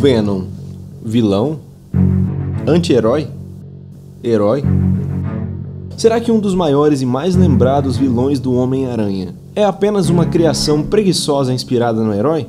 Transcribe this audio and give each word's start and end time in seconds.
Venom, 0.00 0.44
vilão? 1.04 1.58
Anti-herói? 2.66 3.28
Herói? 4.24 4.64
Será 5.94 6.18
que 6.18 6.32
um 6.32 6.40
dos 6.40 6.54
maiores 6.54 7.02
e 7.02 7.06
mais 7.06 7.36
lembrados 7.36 7.98
vilões 7.98 8.40
do 8.40 8.54
Homem-Aranha 8.54 9.34
é 9.54 9.62
apenas 9.62 10.08
uma 10.08 10.24
criação 10.24 10.82
preguiçosa 10.82 11.52
inspirada 11.52 12.02
no 12.02 12.14
herói? 12.14 12.46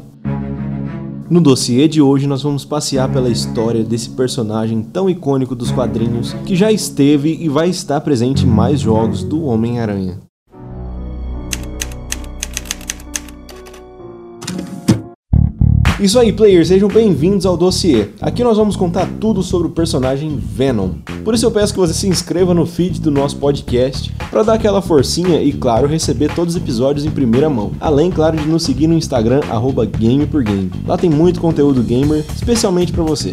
No 1.30 1.42
dossiê 1.42 1.90
de 1.90 2.02
hoje, 2.02 2.26
nós 2.26 2.42
vamos 2.42 2.64
passear 2.64 3.12
pela 3.12 3.30
história 3.30 3.84
desse 3.84 4.12
personagem 4.12 4.82
tão 4.82 5.10
icônico 5.10 5.54
dos 5.54 5.72
quadrinhos 5.72 6.32
que 6.46 6.56
já 6.56 6.72
esteve 6.72 7.38
e 7.38 7.50
vai 7.50 7.70
estar 7.70 8.00
presente 8.00 8.46
em 8.46 8.50
mais 8.50 8.80
jogos 8.80 9.26
do 9.26 9.44
Homem-Aranha. 9.44 10.31
Isso 16.02 16.18
aí, 16.18 16.34
players, 16.34 16.70
sejam 16.70 16.90
bem-vindos 16.90 17.46
ao 17.46 17.56
dossiê. 17.56 18.08
Aqui 18.20 18.44
nós 18.44 18.58
vamos 18.58 18.76
contar 18.76 19.08
tudo 19.20 19.44
sobre 19.44 19.68
o 19.68 19.72
personagem 19.72 20.36
Venom. 20.36 20.94
Por 21.24 21.36
isso 21.36 21.46
eu 21.46 21.52
peço 21.52 21.74
que 21.74 21.80
você 21.80 21.94
se 21.94 22.08
inscreva 22.08 22.56
no 22.56 22.66
feed 22.66 23.00
do 23.00 23.12
nosso 23.12 23.36
podcast 23.36 24.12
para 24.32 24.42
dar 24.42 24.54
aquela 24.56 24.82
forcinha 24.82 25.44
e, 25.44 25.54
claro, 25.54 25.88
receber 25.88 26.34
todos 26.34 26.56
os 26.56 26.62
episódios 26.62 27.06
em 27.06 27.12
primeira 27.12 27.52
mão. 27.52 27.74
Além, 27.80 28.10
claro, 28.10 28.36
de 28.36 28.48
nos 28.48 28.64
seguir 28.64 28.88
no 28.88 28.96
Instagram 28.96 29.42
@gameporgame. 30.00 30.72
Lá 30.88 30.98
tem 30.98 31.08
muito 31.10 31.40
conteúdo 31.40 31.84
gamer, 31.84 32.26
especialmente 32.34 32.92
para 32.92 33.04
você. 33.04 33.30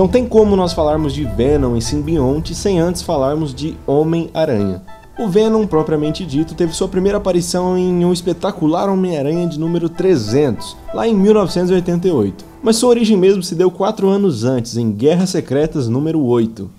Não 0.00 0.08
tem 0.08 0.24
como 0.24 0.56
nós 0.56 0.72
falarmos 0.72 1.12
de 1.12 1.24
Venom 1.24 1.76
e 1.76 1.82
simbionte 1.82 2.54
sem 2.54 2.80
antes 2.80 3.02
falarmos 3.02 3.54
de 3.54 3.76
Homem-Aranha. 3.86 4.80
O 5.18 5.28
Venom, 5.28 5.66
propriamente 5.66 6.24
dito, 6.24 6.54
teve 6.54 6.72
sua 6.72 6.88
primeira 6.88 7.18
aparição 7.18 7.76
em 7.76 8.02
um 8.02 8.10
espetacular 8.10 8.88
Homem-Aranha 8.88 9.46
de 9.46 9.60
número 9.60 9.90
300, 9.90 10.74
lá 10.94 11.06
em 11.06 11.14
1988. 11.14 12.46
Mas 12.62 12.76
sua 12.76 12.88
origem 12.88 13.14
mesmo 13.14 13.42
se 13.42 13.54
deu 13.54 13.70
quatro 13.70 14.08
anos 14.08 14.42
antes, 14.42 14.78
em 14.78 14.90
Guerras 14.90 15.28
Secretas 15.28 15.86
número 15.86 16.18
8. 16.24 16.70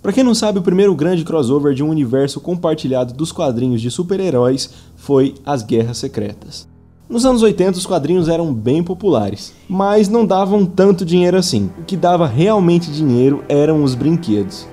Para 0.00 0.12
quem 0.12 0.22
não 0.22 0.32
sabe, 0.32 0.60
o 0.60 0.62
primeiro 0.62 0.94
grande 0.94 1.24
crossover 1.24 1.74
de 1.74 1.82
um 1.82 1.88
universo 1.88 2.40
compartilhado 2.40 3.12
dos 3.12 3.32
quadrinhos 3.32 3.80
de 3.80 3.90
super-heróis 3.90 4.70
foi 4.94 5.34
as 5.44 5.64
Guerras 5.64 5.98
Secretas. 5.98 6.68
Nos 7.10 7.26
anos 7.26 7.42
80, 7.42 7.76
os 7.76 7.86
quadrinhos 7.86 8.28
eram 8.28 8.54
bem 8.54 8.84
populares, 8.84 9.52
mas 9.68 10.08
não 10.08 10.24
davam 10.24 10.64
tanto 10.64 11.04
dinheiro 11.04 11.36
assim. 11.36 11.68
O 11.76 11.82
que 11.82 11.96
dava 11.96 12.24
realmente 12.24 12.88
dinheiro 12.88 13.42
eram 13.48 13.82
os 13.82 13.96
brinquedos. 13.96 14.68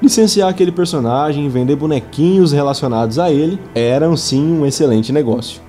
Licenciar 0.00 0.48
aquele 0.48 0.70
personagem 0.70 1.44
e 1.44 1.48
vender 1.48 1.74
bonequinhos 1.74 2.52
relacionados 2.52 3.18
a 3.18 3.28
ele 3.32 3.58
eram 3.74 4.16
sim 4.16 4.56
um 4.56 4.64
excelente 4.64 5.12
negócio. 5.12 5.63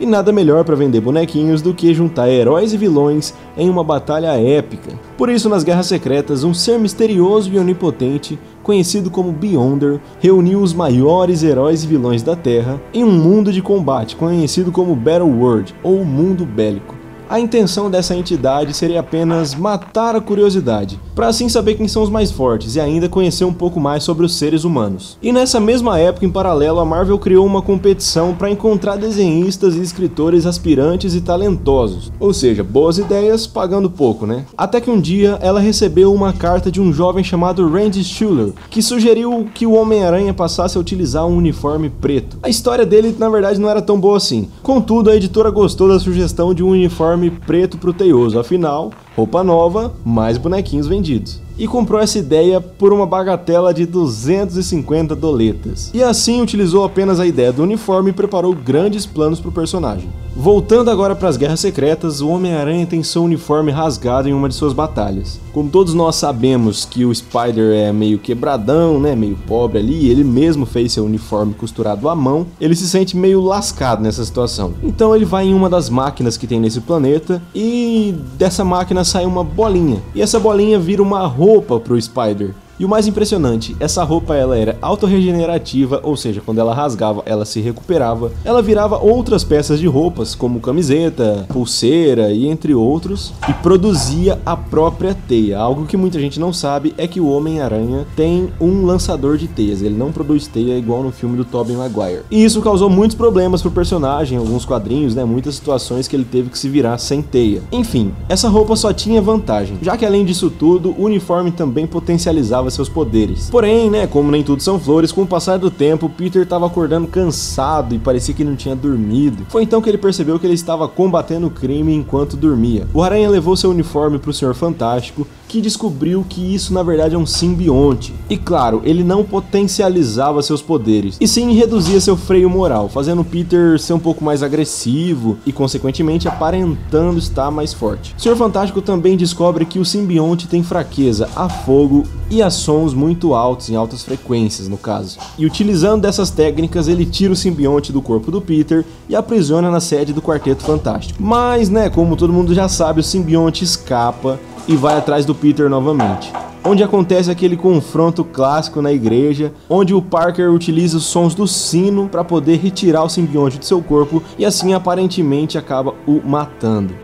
E 0.00 0.06
nada 0.06 0.32
melhor 0.32 0.64
para 0.64 0.74
vender 0.74 1.02
bonequinhos 1.02 1.60
do 1.60 1.74
que 1.74 1.92
juntar 1.92 2.30
heróis 2.30 2.72
e 2.72 2.78
vilões 2.78 3.34
em 3.54 3.68
uma 3.68 3.84
batalha 3.84 4.28
épica. 4.40 4.98
Por 5.18 5.28
isso, 5.28 5.46
nas 5.46 5.62
Guerras 5.62 5.88
Secretas, 5.88 6.42
um 6.42 6.54
ser 6.54 6.78
misterioso 6.78 7.52
e 7.52 7.58
onipotente, 7.58 8.38
conhecido 8.62 9.10
como 9.10 9.30
Beyonder, 9.30 10.00
reuniu 10.18 10.62
os 10.62 10.72
maiores 10.72 11.42
heróis 11.42 11.84
e 11.84 11.86
vilões 11.86 12.22
da 12.22 12.34
Terra 12.34 12.80
em 12.94 13.04
um 13.04 13.12
mundo 13.12 13.52
de 13.52 13.60
combate 13.60 14.16
conhecido 14.16 14.72
como 14.72 14.96
Battle 14.96 15.28
World 15.28 15.74
ou 15.82 16.02
Mundo 16.02 16.46
Bélico. 16.46 16.94
A 17.28 17.38
intenção 17.38 17.90
dessa 17.90 18.16
entidade 18.16 18.72
seria 18.74 19.00
apenas 19.00 19.54
matar 19.54 20.16
a 20.16 20.20
curiosidade, 20.20 20.98
para 21.20 21.28
assim 21.28 21.50
saber 21.50 21.74
quem 21.74 21.86
são 21.86 22.02
os 22.02 22.08
mais 22.08 22.30
fortes 22.30 22.76
e 22.76 22.80
ainda 22.80 23.06
conhecer 23.06 23.44
um 23.44 23.52
pouco 23.52 23.78
mais 23.78 24.02
sobre 24.02 24.24
os 24.24 24.36
seres 24.36 24.64
humanos. 24.64 25.18
E 25.22 25.30
nessa 25.30 25.60
mesma 25.60 25.98
época, 25.98 26.24
em 26.24 26.30
paralelo, 26.30 26.80
a 26.80 26.84
Marvel 26.86 27.18
criou 27.18 27.44
uma 27.44 27.60
competição 27.60 28.34
para 28.34 28.48
encontrar 28.48 28.96
desenhistas 28.96 29.74
e 29.76 29.82
escritores 29.82 30.46
aspirantes 30.46 31.14
e 31.14 31.20
talentosos, 31.20 32.10
ou 32.18 32.32
seja, 32.32 32.64
boas 32.64 32.96
ideias 32.96 33.46
pagando 33.46 33.90
pouco, 33.90 34.26
né? 34.26 34.46
Até 34.56 34.80
que 34.80 34.88
um 34.88 34.98
dia 34.98 35.38
ela 35.42 35.60
recebeu 35.60 36.10
uma 36.14 36.32
carta 36.32 36.72
de 36.72 36.80
um 36.80 36.90
jovem 36.90 37.22
chamado 37.22 37.68
Randy 37.68 38.02
Schuller, 38.02 38.54
que 38.70 38.80
sugeriu 38.80 39.46
que 39.52 39.66
o 39.66 39.74
Homem-Aranha 39.74 40.32
passasse 40.32 40.78
a 40.78 40.80
utilizar 40.80 41.26
um 41.26 41.36
uniforme 41.36 41.90
preto. 41.90 42.38
A 42.42 42.48
história 42.48 42.86
dele, 42.86 43.14
na 43.18 43.28
verdade, 43.28 43.60
não 43.60 43.68
era 43.68 43.82
tão 43.82 44.00
boa 44.00 44.16
assim. 44.16 44.48
Contudo, 44.62 45.10
a 45.10 45.16
editora 45.16 45.50
gostou 45.50 45.86
da 45.86 46.00
sugestão 46.00 46.54
de 46.54 46.64
um 46.64 46.70
uniforme 46.70 47.28
preto 47.28 47.76
pro 47.76 47.92
teioso, 47.92 48.38
afinal, 48.38 48.90
roupa 49.20 49.44
nova, 49.44 49.92
mais 50.02 50.38
bonequinhos 50.38 50.86
vendidos 50.86 51.42
e 51.60 51.68
comprou 51.68 52.00
essa 52.00 52.18
ideia 52.18 52.58
por 52.58 52.90
uma 52.90 53.04
bagatela 53.04 53.74
de 53.74 53.84
250 53.84 55.14
doletas. 55.14 55.90
E 55.92 56.02
assim 56.02 56.40
utilizou 56.40 56.84
apenas 56.84 57.20
a 57.20 57.26
ideia 57.26 57.52
do 57.52 57.62
uniforme 57.62 58.10
e 58.10 58.14
preparou 58.14 58.54
grandes 58.54 59.04
planos 59.04 59.38
para 59.38 59.50
o 59.50 59.52
personagem. 59.52 60.08
Voltando 60.34 60.90
agora 60.90 61.14
para 61.14 61.28
as 61.28 61.36
Guerras 61.36 61.60
Secretas, 61.60 62.22
o 62.22 62.28
Homem-Aranha 62.28 62.86
tem 62.86 63.02
seu 63.02 63.22
uniforme 63.22 63.70
rasgado 63.70 64.26
em 64.26 64.32
uma 64.32 64.48
de 64.48 64.54
suas 64.54 64.72
batalhas. 64.72 65.38
Como 65.52 65.68
todos 65.68 65.92
nós 65.92 66.16
sabemos 66.16 66.86
que 66.86 67.04
o 67.04 67.14
Spider 67.14 67.74
é 67.74 67.92
meio 67.92 68.18
quebradão, 68.18 69.00
né, 69.00 69.14
meio 69.14 69.36
pobre 69.46 69.80
ali, 69.80 70.08
ele 70.08 70.24
mesmo 70.24 70.64
fez 70.64 70.92
seu 70.92 71.04
uniforme 71.04 71.52
costurado 71.52 72.08
à 72.08 72.14
mão, 72.14 72.46
ele 72.60 72.76
se 72.76 72.88
sente 72.88 73.16
meio 73.16 73.40
lascado 73.42 74.02
nessa 74.02 74.24
situação. 74.24 74.72
Então 74.82 75.14
ele 75.14 75.24
vai 75.24 75.46
em 75.46 75.52
uma 75.52 75.68
das 75.68 75.90
máquinas 75.90 76.36
que 76.36 76.46
tem 76.46 76.60
nesse 76.60 76.80
planeta 76.80 77.42
e 77.54 78.14
dessa 78.38 78.64
máquina 78.64 79.04
sai 79.04 79.26
uma 79.26 79.42
bolinha. 79.44 80.00
E 80.14 80.22
essa 80.22 80.38
bolinha 80.38 80.78
vira 80.78 81.02
uma 81.02 81.26
roupa 81.50 81.80
pro 81.80 82.00
Spider. 82.00 82.54
E 82.80 82.84
o 82.86 82.88
mais 82.88 83.06
impressionante, 83.06 83.76
essa 83.78 84.02
roupa 84.02 84.34
ela 84.34 84.56
era 84.56 84.78
autorregenerativa, 84.80 86.00
ou 86.02 86.16
seja, 86.16 86.40
quando 86.40 86.60
ela 86.60 86.72
rasgava, 86.72 87.22
ela 87.26 87.44
se 87.44 87.60
recuperava. 87.60 88.32
Ela 88.42 88.62
virava 88.62 88.96
outras 88.96 89.44
peças 89.44 89.78
de 89.78 89.86
roupas, 89.86 90.34
como 90.34 90.60
camiseta, 90.60 91.44
pulseira 91.50 92.32
e 92.32 92.48
entre 92.48 92.74
outros, 92.74 93.34
e 93.46 93.52
produzia 93.52 94.40
a 94.46 94.56
própria 94.56 95.14
teia. 95.14 95.58
Algo 95.58 95.84
que 95.84 95.94
muita 95.94 96.18
gente 96.18 96.40
não 96.40 96.54
sabe 96.54 96.94
é 96.96 97.06
que 97.06 97.20
o 97.20 97.28
Homem-Aranha 97.28 98.06
tem 98.16 98.48
um 98.58 98.86
lançador 98.86 99.36
de 99.36 99.46
teias, 99.46 99.82
ele 99.82 99.94
não 99.94 100.10
produz 100.10 100.46
teia 100.46 100.78
igual 100.78 101.02
no 101.02 101.12
filme 101.12 101.36
do 101.36 101.44
Tobey 101.44 101.76
Maguire. 101.76 102.22
E 102.30 102.42
isso 102.42 102.62
causou 102.62 102.88
muitos 102.88 103.14
problemas 103.14 103.60
pro 103.60 103.70
personagem, 103.70 104.38
alguns 104.38 104.64
quadrinhos, 104.64 105.14
né, 105.14 105.22
muitas 105.22 105.54
situações 105.54 106.08
que 106.08 106.16
ele 106.16 106.24
teve 106.24 106.48
que 106.48 106.58
se 106.58 106.70
virar 106.70 106.96
sem 106.96 107.20
teia. 107.20 107.60
Enfim, 107.70 108.14
essa 108.26 108.48
roupa 108.48 108.74
só 108.74 108.90
tinha 108.90 109.20
vantagem, 109.20 109.76
já 109.82 109.98
que 109.98 110.06
além 110.06 110.24
disso 110.24 110.48
tudo, 110.48 110.94
o 110.96 111.04
uniforme 111.04 111.50
também 111.50 111.86
potencializava 111.86 112.69
seus 112.70 112.88
poderes. 112.88 113.48
Porém, 113.50 113.90
né, 113.90 114.06
como 114.06 114.30
nem 114.30 114.42
tudo 114.42 114.62
são 114.62 114.78
flores, 114.78 115.12
com 115.12 115.22
o 115.22 115.26
passar 115.26 115.58
do 115.58 115.70
tempo, 115.70 116.08
Peter 116.08 116.42
estava 116.42 116.66
acordando 116.66 117.06
cansado 117.06 117.94
e 117.94 117.98
parecia 117.98 118.34
que 118.34 118.44
não 118.44 118.56
tinha 118.56 118.76
dormido. 118.76 119.46
Foi 119.48 119.62
então 119.62 119.80
que 119.80 119.88
ele 119.88 119.98
percebeu 119.98 120.38
que 120.38 120.46
ele 120.46 120.54
estava 120.54 120.88
combatendo 120.88 121.46
o 121.46 121.50
crime 121.50 121.94
enquanto 121.94 122.36
dormia. 122.36 122.86
O 122.92 123.02
Aranha 123.02 123.28
levou 123.28 123.56
seu 123.56 123.70
uniforme 123.70 124.18
para 124.18 124.30
o 124.30 124.34
Senhor 124.34 124.54
Fantástico, 124.54 125.26
que 125.48 125.60
descobriu 125.60 126.24
que 126.28 126.54
isso 126.54 126.72
na 126.72 126.82
verdade 126.82 127.16
é 127.16 127.18
um 127.18 127.26
simbionte. 127.26 128.14
E 128.28 128.36
claro, 128.36 128.82
ele 128.84 129.02
não 129.02 129.24
potencializava 129.24 130.42
seus 130.42 130.62
poderes, 130.62 131.16
e 131.20 131.26
sim 131.26 131.52
reduzia 131.54 132.00
seu 132.00 132.16
freio 132.16 132.48
moral, 132.48 132.88
fazendo 132.88 133.24
Peter 133.24 133.78
ser 133.78 133.92
um 133.92 133.98
pouco 133.98 134.24
mais 134.24 134.42
agressivo 134.44 135.38
e 135.44 135.52
consequentemente 135.52 136.28
aparentando 136.28 137.18
estar 137.18 137.50
mais 137.50 137.72
forte. 137.72 138.14
O 138.16 138.20
Senhor 138.20 138.36
Fantástico 138.36 138.80
também 138.80 139.16
descobre 139.16 139.64
que 139.64 139.80
o 139.80 139.84
simbionte 139.84 140.46
tem 140.46 140.62
fraqueza 140.62 141.28
a 141.34 141.48
fogo 141.48 142.04
e 142.30 142.40
a 142.40 142.50
sons 142.60 142.94
muito 142.94 143.34
altos, 143.34 143.68
em 143.68 143.76
altas 143.76 144.02
frequências 144.02 144.68
no 144.68 144.78
caso. 144.78 145.18
E 145.38 145.44
utilizando 145.44 146.02
dessas 146.02 146.30
técnicas, 146.30 146.88
ele 146.88 147.04
tira 147.04 147.32
o 147.32 147.36
simbionte 147.36 147.92
do 147.92 148.00
corpo 148.00 148.30
do 148.30 148.40
Peter 148.40 148.84
e 149.08 149.16
aprisiona 149.16 149.70
na 149.70 149.80
sede 149.80 150.12
do 150.12 150.22
Quarteto 150.22 150.62
Fantástico. 150.62 151.22
Mas, 151.22 151.68
né, 151.68 151.90
como 151.90 152.16
todo 152.16 152.32
mundo 152.32 152.54
já 152.54 152.68
sabe, 152.68 153.00
o 153.00 153.04
simbionte 153.04 153.64
escapa 153.64 154.38
e 154.68 154.76
vai 154.76 154.96
atrás 154.96 155.24
do 155.24 155.34
Peter 155.34 155.68
novamente. 155.68 156.32
Onde 156.62 156.82
acontece 156.82 157.30
aquele 157.30 157.56
confronto 157.56 158.22
clássico 158.22 158.82
na 158.82 158.92
igreja, 158.92 159.52
onde 159.68 159.94
o 159.94 160.02
Parker 160.02 160.52
utiliza 160.52 160.98
os 160.98 161.04
sons 161.04 161.34
do 161.34 161.48
sino 161.48 162.08
para 162.08 162.22
poder 162.22 162.58
retirar 162.58 163.02
o 163.02 163.08
simbionte 163.08 163.58
de 163.58 163.64
seu 163.64 163.82
corpo 163.82 164.22
e 164.38 164.44
assim 164.44 164.74
aparentemente 164.74 165.56
acaba 165.56 165.94
o 166.06 166.20
matando. 166.22 166.94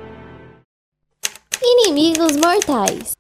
Inimigos 1.63 2.37
mortais. 2.37 3.16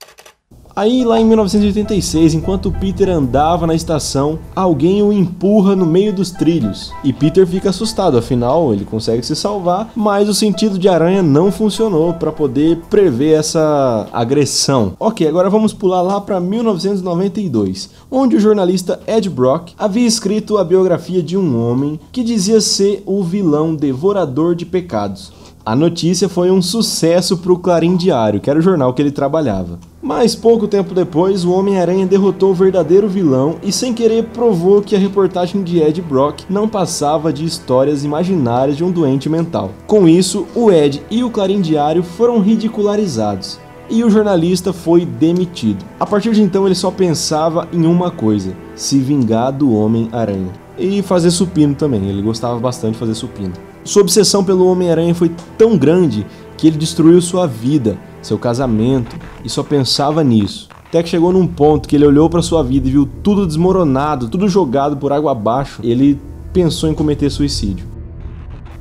Aí, 0.78 1.06
lá 1.06 1.19
em 1.19 1.25
1986, 1.25 2.34
enquanto 2.34 2.70
Peter 2.70 3.08
andava 3.08 3.67
na 3.67 3.75
estação, 3.75 4.38
alguém 4.55 5.02
o 5.02 5.11
empurra 5.11 5.75
no 5.75 5.87
meio 5.87 6.12
dos 6.12 6.31
trilhos. 6.31 6.93
E 7.02 7.14
Peter 7.14 7.46
fica 7.46 7.70
assustado, 7.70 8.19
afinal, 8.19 8.75
ele 8.75 8.84
consegue 8.84 9.25
se 9.25 9.34
salvar, 9.34 9.90
mas 9.96 10.28
o 10.28 10.34
sentido 10.34 10.78
de 10.78 10.87
aranha 10.87 11.23
não 11.23 11.50
funcionou 11.50 12.12
para 12.12 12.31
poder 12.31 12.82
prever 12.90 13.38
essa 13.38 14.06
agressão. 14.12 14.93
Ok, 15.00 15.26
agora 15.26 15.49
vamos 15.49 15.73
pular 15.73 16.02
lá 16.02 16.20
para 16.20 16.38
1992, 16.40 17.88
onde 18.11 18.37
o 18.37 18.40
jornalista 18.40 19.00
Ed 19.06 19.31
Brock 19.31 19.70
havia 19.78 20.06
escrito 20.06 20.58
a 20.58 20.64
biografia 20.64 21.23
de 21.23 21.38
um 21.38 21.58
homem 21.58 21.99
que 22.12 22.23
dizia 22.23 22.61
ser 22.61 23.02
o 23.06 23.23
vilão 23.23 23.75
devorador 23.75 24.55
de 24.55 24.67
pecados. 24.67 25.32
A 25.67 25.75
notícia 25.75 26.28
foi 26.28 26.49
um 26.49 26.62
sucesso 26.62 27.38
para 27.38 27.52
o 27.52 27.58
Clarim 27.58 27.96
Diário, 27.96 28.40
que 28.40 28.49
era 28.49 28.56
o 28.56 28.62
jornal 28.62 28.94
que 28.94 29.02
ele 29.02 29.11
trabalhava. 29.11 29.81
Mas 30.06 30.36
pouco 30.36 30.68
tempo 30.68 30.94
depois, 30.94 31.44
o 31.44 31.50
Homem-Aranha 31.50 32.06
derrotou 32.06 32.52
o 32.52 32.54
verdadeiro 32.54 33.08
vilão 33.08 33.56
e 33.60 33.72
sem 33.72 33.92
querer 33.92 34.22
provou 34.26 34.80
que 34.80 34.94
a 34.94 34.98
reportagem 35.00 35.64
de 35.64 35.80
Ed 35.80 36.00
Brock 36.00 36.42
não 36.48 36.68
passava 36.68 37.32
de 37.32 37.44
histórias 37.44 38.04
imaginárias 38.04 38.76
de 38.76 38.84
um 38.84 38.92
doente 38.92 39.28
mental. 39.28 39.72
Com 39.84 40.06
isso, 40.06 40.46
o 40.54 40.70
Ed 40.70 41.02
e 41.10 41.24
o 41.24 41.30
Clarim 41.30 41.60
Diário 41.60 42.04
foram 42.04 42.38
ridicularizados 42.38 43.58
e 43.90 44.04
o 44.04 44.08
jornalista 44.08 44.72
foi 44.72 45.04
demitido. 45.04 45.84
A 45.98 46.06
partir 46.06 46.30
de 46.30 46.40
então, 46.40 46.66
ele 46.66 46.76
só 46.76 46.92
pensava 46.92 47.66
em 47.72 47.84
uma 47.84 48.08
coisa: 48.08 48.56
se 48.76 49.00
vingar 49.00 49.50
do 49.50 49.74
Homem-Aranha. 49.74 50.52
E 50.78 51.02
fazer 51.02 51.32
supino 51.32 51.74
também, 51.74 52.08
ele 52.08 52.22
gostava 52.22 52.60
bastante 52.60 52.92
de 52.92 53.00
fazer 53.00 53.14
supino. 53.14 53.54
Sua 53.82 54.02
obsessão 54.02 54.44
pelo 54.44 54.70
Homem-Aranha 54.70 55.16
foi 55.16 55.32
tão 55.58 55.76
grande 55.76 56.24
que 56.56 56.68
ele 56.68 56.76
destruiu 56.76 57.20
sua 57.20 57.46
vida, 57.46 57.98
seu 58.26 58.38
casamento 58.38 59.17
e 59.44 59.49
só 59.49 59.62
pensava 59.62 60.23
nisso. 60.23 60.69
Até 60.88 61.02
que 61.02 61.08
chegou 61.08 61.32
num 61.32 61.46
ponto 61.46 61.88
que 61.88 61.96
ele 61.96 62.06
olhou 62.06 62.28
para 62.31 62.43
sua 62.43 62.62
vida 62.62 62.88
e 62.88 62.93
viu 62.93 63.08
tudo 63.23 63.46
desmoronado, 63.46 64.28
tudo 64.28 64.49
jogado 64.49 64.96
por 64.96 65.12
água 65.12 65.32
abaixo. 65.32 65.81
Ele 65.82 66.19
pensou 66.52 66.88
em 66.88 66.94
cometer 66.94 67.28
suicídio 67.31 67.96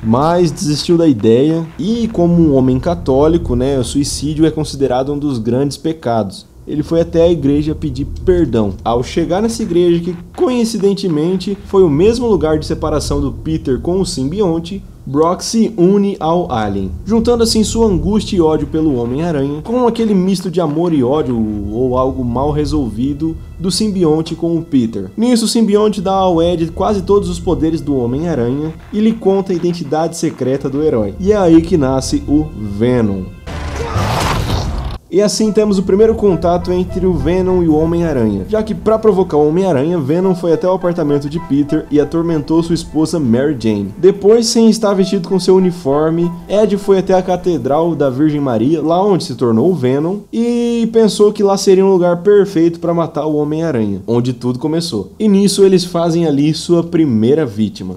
mas 0.06 0.52
desistiu 0.52 0.98
da 0.98 1.08
ideia 1.08 1.66
e, 1.80 2.08
como 2.10 2.36
um 2.36 2.54
homem 2.54 2.80
católico, 2.80 3.56
né, 3.56 3.80
o 3.80 3.84
suicídio 3.84 4.46
é 4.46 4.52
considerado 4.52 5.12
um 5.12 5.18
dos 5.18 5.40
grandes 5.40 5.78
pecados. 5.78 6.46
Ele 6.68 6.84
foi 6.84 7.02
até 7.02 7.24
a 7.24 7.32
igreja 7.32 7.76
pedir 7.76 8.06
perdão. 8.26 8.74
Ao 8.84 9.04
chegar 9.04 9.42
nessa 9.42 9.64
igreja, 9.64 10.04
que 10.04 10.18
coincidentemente 10.36 11.58
foi 11.66 11.84
o 11.84 11.90
mesmo 11.90 12.28
lugar 12.28 12.58
de 12.58 12.66
separação 12.66 13.22
do 13.22 13.32
Peter 13.32 13.80
com 13.80 14.00
o 14.00 14.06
simbionte, 14.06 14.84
Brock 15.08 15.42
se 15.42 15.72
une 15.78 16.18
ao 16.20 16.52
Alien, 16.52 16.90
juntando 17.06 17.44
assim 17.44 17.64
sua 17.64 17.86
angústia 17.86 18.38
e 18.38 18.42
ódio 18.42 18.66
pelo 18.66 18.96
Homem-Aranha 18.96 19.62
com 19.62 19.86
aquele 19.86 20.16
misto 20.16 20.50
de 20.50 20.60
amor 20.60 20.92
e 20.94 21.04
ódio 21.04 21.38
ou 21.72 21.96
algo 21.96 22.26
mal 22.26 22.50
resolvido 22.50 23.38
do 23.60 23.70
simbionte 23.70 24.34
com 24.34 24.58
o 24.58 24.64
Peter. 24.64 25.12
Nisso, 25.16 25.46
o 25.46 25.48
simbionte 25.48 26.02
dá 26.02 26.14
ao 26.14 26.42
Ed 26.42 26.72
quase 26.72 27.04
todos 27.04 27.30
os 27.30 27.40
poderes 27.40 27.82
do 27.82 27.96
Homem-Aranha 27.96 28.74
e 28.92 29.00
lhe 29.00 29.12
conta 29.12 29.54
a 29.54 29.56
identidade 29.56 30.18
secreta 30.18 30.68
do 30.68 30.82
herói. 30.82 31.14
E 31.20 31.32
é 31.32 31.38
aí 31.38 31.62
que 31.62 31.78
nasce 31.78 32.24
o 32.28 32.48
Venom. 32.58 33.26
E 35.10 35.22
assim 35.22 35.52
temos 35.52 35.78
o 35.78 35.84
primeiro 35.84 36.16
contato 36.16 36.72
entre 36.72 37.06
o 37.06 37.14
Venom 37.14 37.62
e 37.62 37.68
o 37.68 37.76
Homem-Aranha, 37.76 38.46
já 38.50 38.64
que 38.64 38.74
para 38.74 38.98
provocar 38.98 39.38
o 39.38 39.48
Homem-Aranha, 39.48 40.00
Venom 40.00 40.34
foi 40.34 40.52
até 40.52 40.68
o 40.68 40.74
apartamento 40.74 41.30
de 41.30 41.40
Peter 41.42 41.86
e 41.92 42.00
atormentou 42.00 42.64
sua 42.64 42.74
esposa 42.74 43.20
Mary 43.20 43.56
Jane. 43.58 43.94
Depois, 43.98 44.48
sem 44.48 44.70
estar 44.70 44.94
vestido 44.94 45.30
com 45.30 45.40
seu 45.40 45.56
uniforme, 45.56 46.32
Ed 46.50 46.76
foi 46.78 47.00
até 47.00 47.14
a 47.14 47.22
Catedral 47.22 47.96
da 47.96 48.10
Virgem 48.10 48.42
Maria, 48.42 48.82
lá 48.82 49.04
onde 49.04 49.24
se 49.24 49.36
tornou 49.36 49.72
o 49.72 49.76
Venom, 49.76 50.18
e 50.34 50.90
pensou 50.92 51.32
que 51.32 51.44
lá 51.44 51.56
seria 51.56 51.86
um 51.86 51.92
lugar 51.92 52.24
perfeito 52.24 52.80
para 52.80 52.94
matar 52.94 53.28
o 53.28 53.36
Homem-Aranha, 53.36 54.02
onde 54.08 54.34
tudo 54.34 54.58
começou. 54.58 55.12
E 55.20 55.28
nisso 55.28 55.64
eles 55.64 55.86
fazem 55.86 56.26
ali 56.26 56.54
sua 56.54 56.84
primeira 56.84 57.46
vítima. 57.46 57.96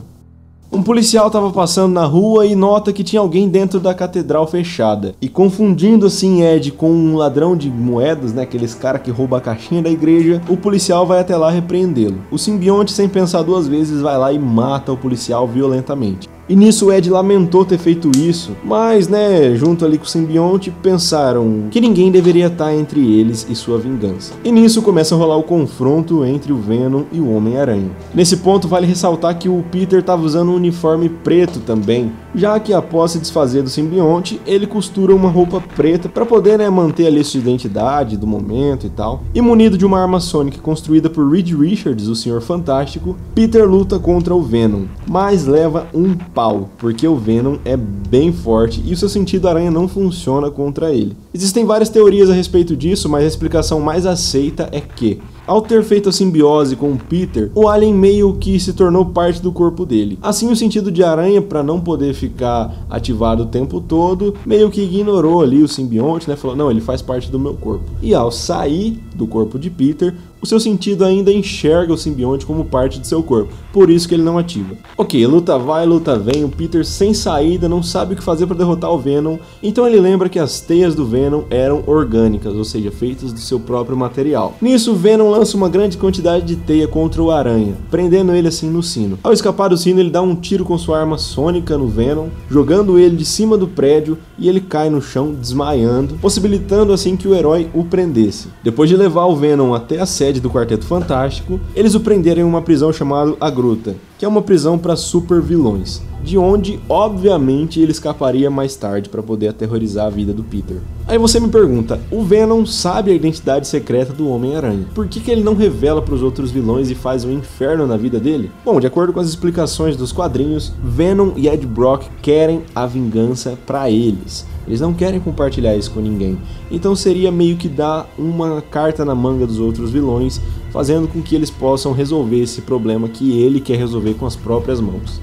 Um 0.71 0.83
policial 0.83 1.29
estava 1.29 1.51
passando 1.51 1.95
na 1.95 2.05
rua 2.05 2.45
e 2.45 2.55
nota 2.55 2.93
que 2.93 3.03
tinha 3.03 3.21
alguém 3.21 3.49
dentro 3.49 3.81
da 3.81 3.95
catedral 3.95 4.47
fechada. 4.47 5.15
E 5.19 5.27
confundindo 5.27 6.05
assim 6.05 6.43
Ed 6.43 6.73
com 6.73 6.91
um 6.91 7.17
ladrão 7.17 7.57
de 7.57 7.71
moedas, 7.71 8.35
né, 8.35 8.43
aqueles 8.43 8.75
cara 8.75 8.99
que 8.99 9.11
rouba 9.11 9.39
a 9.39 9.41
caixinha 9.41 9.81
da 9.81 9.89
igreja, 9.89 10.43
o 10.47 10.59
policial 10.59 11.07
vai 11.07 11.21
até 11.21 11.35
lá 11.39 11.51
repreendê-lo. 11.51 12.19
O 12.31 12.37
simbionte, 12.37 12.93
sem 12.93 13.09
pensar 13.09 13.41
duas 13.43 13.67
vezes, 13.67 14.03
vai 14.03 14.19
lá 14.19 14.31
e 14.31 14.39
mata 14.39 14.93
o 14.93 14.97
policial 14.97 15.49
violentamente. 15.49 16.29
E 16.49 16.57
nisso 16.57 16.87
o 16.87 16.93
Ed 16.93 17.11
lamentou 17.11 17.65
ter 17.65 17.77
feito 17.77 18.11
isso, 18.17 18.57
mas, 18.65 19.07
né, 19.07 19.55
junto 19.55 19.85
ali 19.85 19.99
com 19.99 20.05
o 20.05 20.09
simbionte, 20.09 20.71
pensaram 20.83 21.65
que 21.71 21.81
ninguém 21.81 22.11
deveria 22.11 22.47
estar 22.47 22.75
entre 22.75 23.01
eles 23.01 23.47
e 23.51 23.55
sua 23.55 23.79
vingança. 23.79 24.33
E 24.43 24.51
nisso 24.51 24.81
começa 24.81 25.15
a 25.15 25.19
rolar 25.19 25.37
o 25.37 25.43
confronto 25.43 26.25
entre 26.25 26.51
o 26.51 26.57
Venom 26.57 27.03
e 27.13 27.21
o 27.21 27.31
Homem-Aranha. 27.35 27.91
Nesse 28.15 28.39
ponto, 28.39 28.67
vale 28.67 28.87
ressaltar 28.87 29.39
que 29.39 29.49
o 29.49 29.63
Peter 29.71 30.01
estava 30.01 30.23
usando 30.23 30.51
um 30.51 30.55
uniforme 30.55 31.11
preto 31.11 31.61
também, 31.61 32.11
já 32.35 32.59
que 32.61 32.73
após 32.73 33.13
se 33.13 33.19
desfazer 33.19 33.63
do 33.63 33.71
simbionte, 33.71 34.41
ele 34.47 34.67
costura 34.67 35.15
uma 35.15 35.29
roupa 35.29 35.61
preta 35.61 36.09
para 36.09 36.27
poder, 36.27 36.59
né, 36.59 36.69
manter 36.69 37.07
ali 37.07 37.23
sua 37.25 37.41
identidade 37.41 38.17
do 38.17 38.27
momento 38.27 38.87
e 38.87 38.91
tal. 38.91 39.23
E 39.35 39.41
munido 39.41 39.79
de 39.79 39.87
uma 39.87 40.01
arma 40.01 40.21
sônica 40.21 40.59
construída 40.59 41.09
por 41.09 41.31
Reed 41.31 41.53
Richards, 41.53 42.07
o 42.07 42.15
Senhor 42.15 42.41
Fantástico, 42.41 43.17
Peter 43.35 43.69
luta 43.69 43.99
contra 43.99 44.35
o 44.35 44.43
Venom, 44.43 44.85
mas 45.07 45.47
leva 45.47 45.87
um 45.95 46.15
pau, 46.15 46.69
porque 46.79 47.07
o 47.07 47.17
Venom 47.17 47.57
é 47.65 47.77
bem 47.77 48.33
forte 48.33 48.83
e 48.85 48.93
o 48.93 48.97
seu 48.97 49.09
sentido 49.09 49.49
aranha 49.49 49.71
não 49.71 49.89
funciona 49.89 50.51
contra 50.51 50.93
ele. 50.93 51.17
Existem 51.33 51.65
várias 51.65 51.89
teorias 51.89 52.31
a 52.31 52.35
respeito 52.35 52.77
disso, 52.77 53.09
mas 53.09 53.25
a 53.25 53.29
explicação 53.29 53.81
mais 53.81 54.07
aceita 54.07 54.69
é 54.73 54.81
que 54.81 55.21
ao 55.49 55.63
ter 55.63 55.83
feito 55.83 56.11
a 56.11 56.13
simbiose 56.13 56.77
com 56.77 56.93
o 56.93 56.99
Peter, 56.99 57.51
o 57.55 57.69
alien 57.69 57.95
meio 57.95 58.35
que 58.35 58.61
se 58.61 58.75
tornou 58.75 59.07
parte 59.07 59.41
do 59.41 59.51
corpo 59.51 59.87
dele. 59.87 60.19
Assim, 60.23 60.53
o 60.53 60.57
sentido 60.57 60.93
de 60.93 61.03
aranha, 61.03 61.41
para 61.41 61.63
não 61.63 61.81
poder 61.81 62.13
ficar 62.13 62.87
ativado 62.89 63.45
o 63.45 63.47
tempo 63.47 63.81
todo, 63.81 64.35
meio 64.45 64.71
que 64.71 64.83
ignorou 64.83 65.41
ali 65.41 65.63
o 65.63 65.69
simbionte, 65.69 66.29
né? 66.29 66.37
Falou: 66.37 66.55
não, 66.55 66.71
ele 66.71 66.81
faz 66.81 67.01
parte 67.01 67.31
do 67.31 67.41
meu 67.41 67.55
corpo. 67.55 67.85
E 68.03 68.15
ao 68.15 68.31
sair 68.31 69.03
do 69.15 69.27
corpo 69.27 69.59
de 69.59 69.71
Peter, 69.71 70.15
o 70.41 70.47
seu 70.47 70.61
sentido 70.61 71.05
ainda 71.05 71.33
enxerga 71.33 71.93
o 71.93 71.99
simbionte 71.99 72.47
como 72.47 72.65
parte 72.65 72.99
de 72.99 73.07
seu 73.07 73.23
corpo, 73.23 73.53
por 73.73 73.91
isso 73.91 74.09
que 74.09 74.15
ele 74.15 74.23
não 74.23 74.39
ativa. 74.39 74.75
Ok, 74.97 75.27
luta 75.27 75.59
vai, 75.59 75.87
luta 75.87 76.19
vem, 76.19 76.45
o 76.45 76.49
Peter 76.49 76.85
sem 76.85 77.13
saída 77.15 77.69
não 77.69 77.83
sabe 77.83 78.15
o 78.15 78.17
que 78.17 78.23
fazer 78.23 78.47
para 78.47 78.57
derrotar 78.57 78.91
o 78.91 78.99
Venom, 78.99 79.39
então 79.63 79.87
ele 79.87 80.01
lembra 80.01 80.29
que 80.29 80.39
as 80.39 80.61
teias 80.61 80.95
do 80.95 81.07
Venom 81.07 81.43
eram 81.51 81.83
orgânicas, 81.87 82.55
ou 82.55 82.65
seja, 82.65 82.91
feitas 82.91 83.33
do 83.33 83.41
seu 83.41 83.59
próprio 83.59 83.97
material. 83.97 84.55
Nisso, 84.61 84.95
Venom 84.95 85.31
lança 85.31 85.57
uma 85.57 85.69
grande 85.69 85.97
quantidade 85.97 86.45
de 86.45 86.57
teia 86.57 86.87
contra 86.87 87.23
o 87.23 87.31
Aranha, 87.31 87.77
prendendo 87.91 88.33
ele 88.33 88.49
assim 88.49 88.69
no 88.69 88.83
sino. 88.83 89.19
Ao 89.23 89.33
escapar 89.33 89.69
do 89.69 89.77
sino, 89.77 90.01
ele 90.01 90.11
dá 90.11 90.23
um 90.23 90.35
tiro 90.35 90.65
com 90.65 90.79
sua 90.79 91.01
arma 91.01 91.19
sônica 91.19 91.77
no 91.77 91.89
Venom, 91.89 92.29
jogando 92.51 92.99
ele 92.99 93.17
de 93.17 93.25
cima 93.25 93.57
do 93.57 93.67
prédio 93.67 94.19
e 94.39 94.49
ele 94.49 94.61
cai 94.61 94.91
no 94.91 95.03
chão 95.03 95.35
desmaiando, 95.35 96.15
possibilitando 96.21 96.93
assim 96.93 97.17
que 97.17 97.27
o 97.27 97.35
herói 97.35 97.69
o 97.75 97.85
prendesse. 97.85 98.49
Depois 98.63 98.89
de 98.89 98.97
levar 98.97 99.27
o 99.27 99.37
Venom 99.37 99.75
até 99.75 100.01
a 100.01 100.07
sede 100.07 100.28
sede 100.29 100.41
do 100.41 100.51
Quarteto 100.51 100.85
Fantástico, 100.85 101.59
eles 101.75 101.95
o 101.95 102.01
prenderam 102.01 102.43
em 102.43 102.45
uma 102.45 102.61
prisão 102.61 102.93
chamada 102.93 103.35
A 103.41 103.49
Gruta, 103.49 103.97
que 104.19 104.25
é 104.25 104.29
uma 104.29 104.43
prisão 104.43 104.77
para 104.77 104.97
super 104.97 105.41
vilões, 105.41 106.03
de 106.23 106.37
onde, 106.37 106.81
obviamente, 106.89 107.81
ele 107.81 107.93
escaparia 107.93 108.51
mais 108.51 108.75
tarde 108.75 109.09
para 109.09 109.23
poder 109.23 109.49
aterrorizar 109.49 110.07
a 110.07 110.11
vida 110.11 110.33
do 110.33 110.43
Peter. 110.43 110.79
Aí 111.07 111.17
você 111.17 111.39
me 111.39 111.49
pergunta, 111.49 112.01
o 112.11 112.23
Venom 112.23 112.67
sabe 112.67 113.13
a 113.13 113.15
identidade 113.15 113.69
secreta 113.69 114.13
do 114.13 114.29
Homem-Aranha. 114.29 114.87
Por 114.95 115.07
que, 115.07 115.21
que 115.21 115.31
ele 115.31 115.43
não 115.43 115.55
revela 115.55 116.03
para 116.03 116.15
os 116.15 116.23
outros 116.23 116.51
vilões 116.51 116.91
e 116.91 116.95
faz 116.95 117.25
um 117.25 117.31
inferno 117.31 117.87
na 117.87 117.97
vida 117.97 118.19
dele? 118.19 118.51
Bom, 118.65 118.81
de 118.81 118.87
acordo 118.87 119.13
com 119.13 119.21
as 119.21 119.29
explicações 119.29 119.97
dos 119.97 120.13
quadrinhos, 120.13 120.73
Venom 120.83 121.33
e 121.37 121.49
Ed 121.49 121.65
Brock 121.65 122.09
querem 122.21 122.63
a 122.75 122.85
vingança 122.85 123.57
para 123.65 123.89
eles. 123.89 124.45
Eles 124.67 124.83
não 124.83 124.93
querem 124.93 125.19
compartilhar 125.19 125.75
isso 125.75 125.91
com 125.91 126.01
ninguém. 126.01 126.39
Então 126.71 126.95
seria 126.95 127.33
meio 127.33 127.57
que 127.57 127.69
dar 127.69 128.07
uma 128.19 128.61
carta 128.61 129.03
na 129.03 129.15
manga 129.15 129.47
dos 129.47 129.59
outros 129.59 129.91
vilões, 129.91 130.39
fazendo 130.79 131.09
com 131.09 131.21
que 131.21 131.35
eles 131.35 131.51
possam 131.51 131.91
resolver 131.91 132.41
esse 132.41 132.61
problema 132.63 133.09
que 133.09 133.43
ele 133.43 133.61
quer 133.61 133.77
resolver 133.77 134.15
com 134.15 134.25
as 134.25 134.37
próprias 134.37 134.81
mãos. 134.81 135.21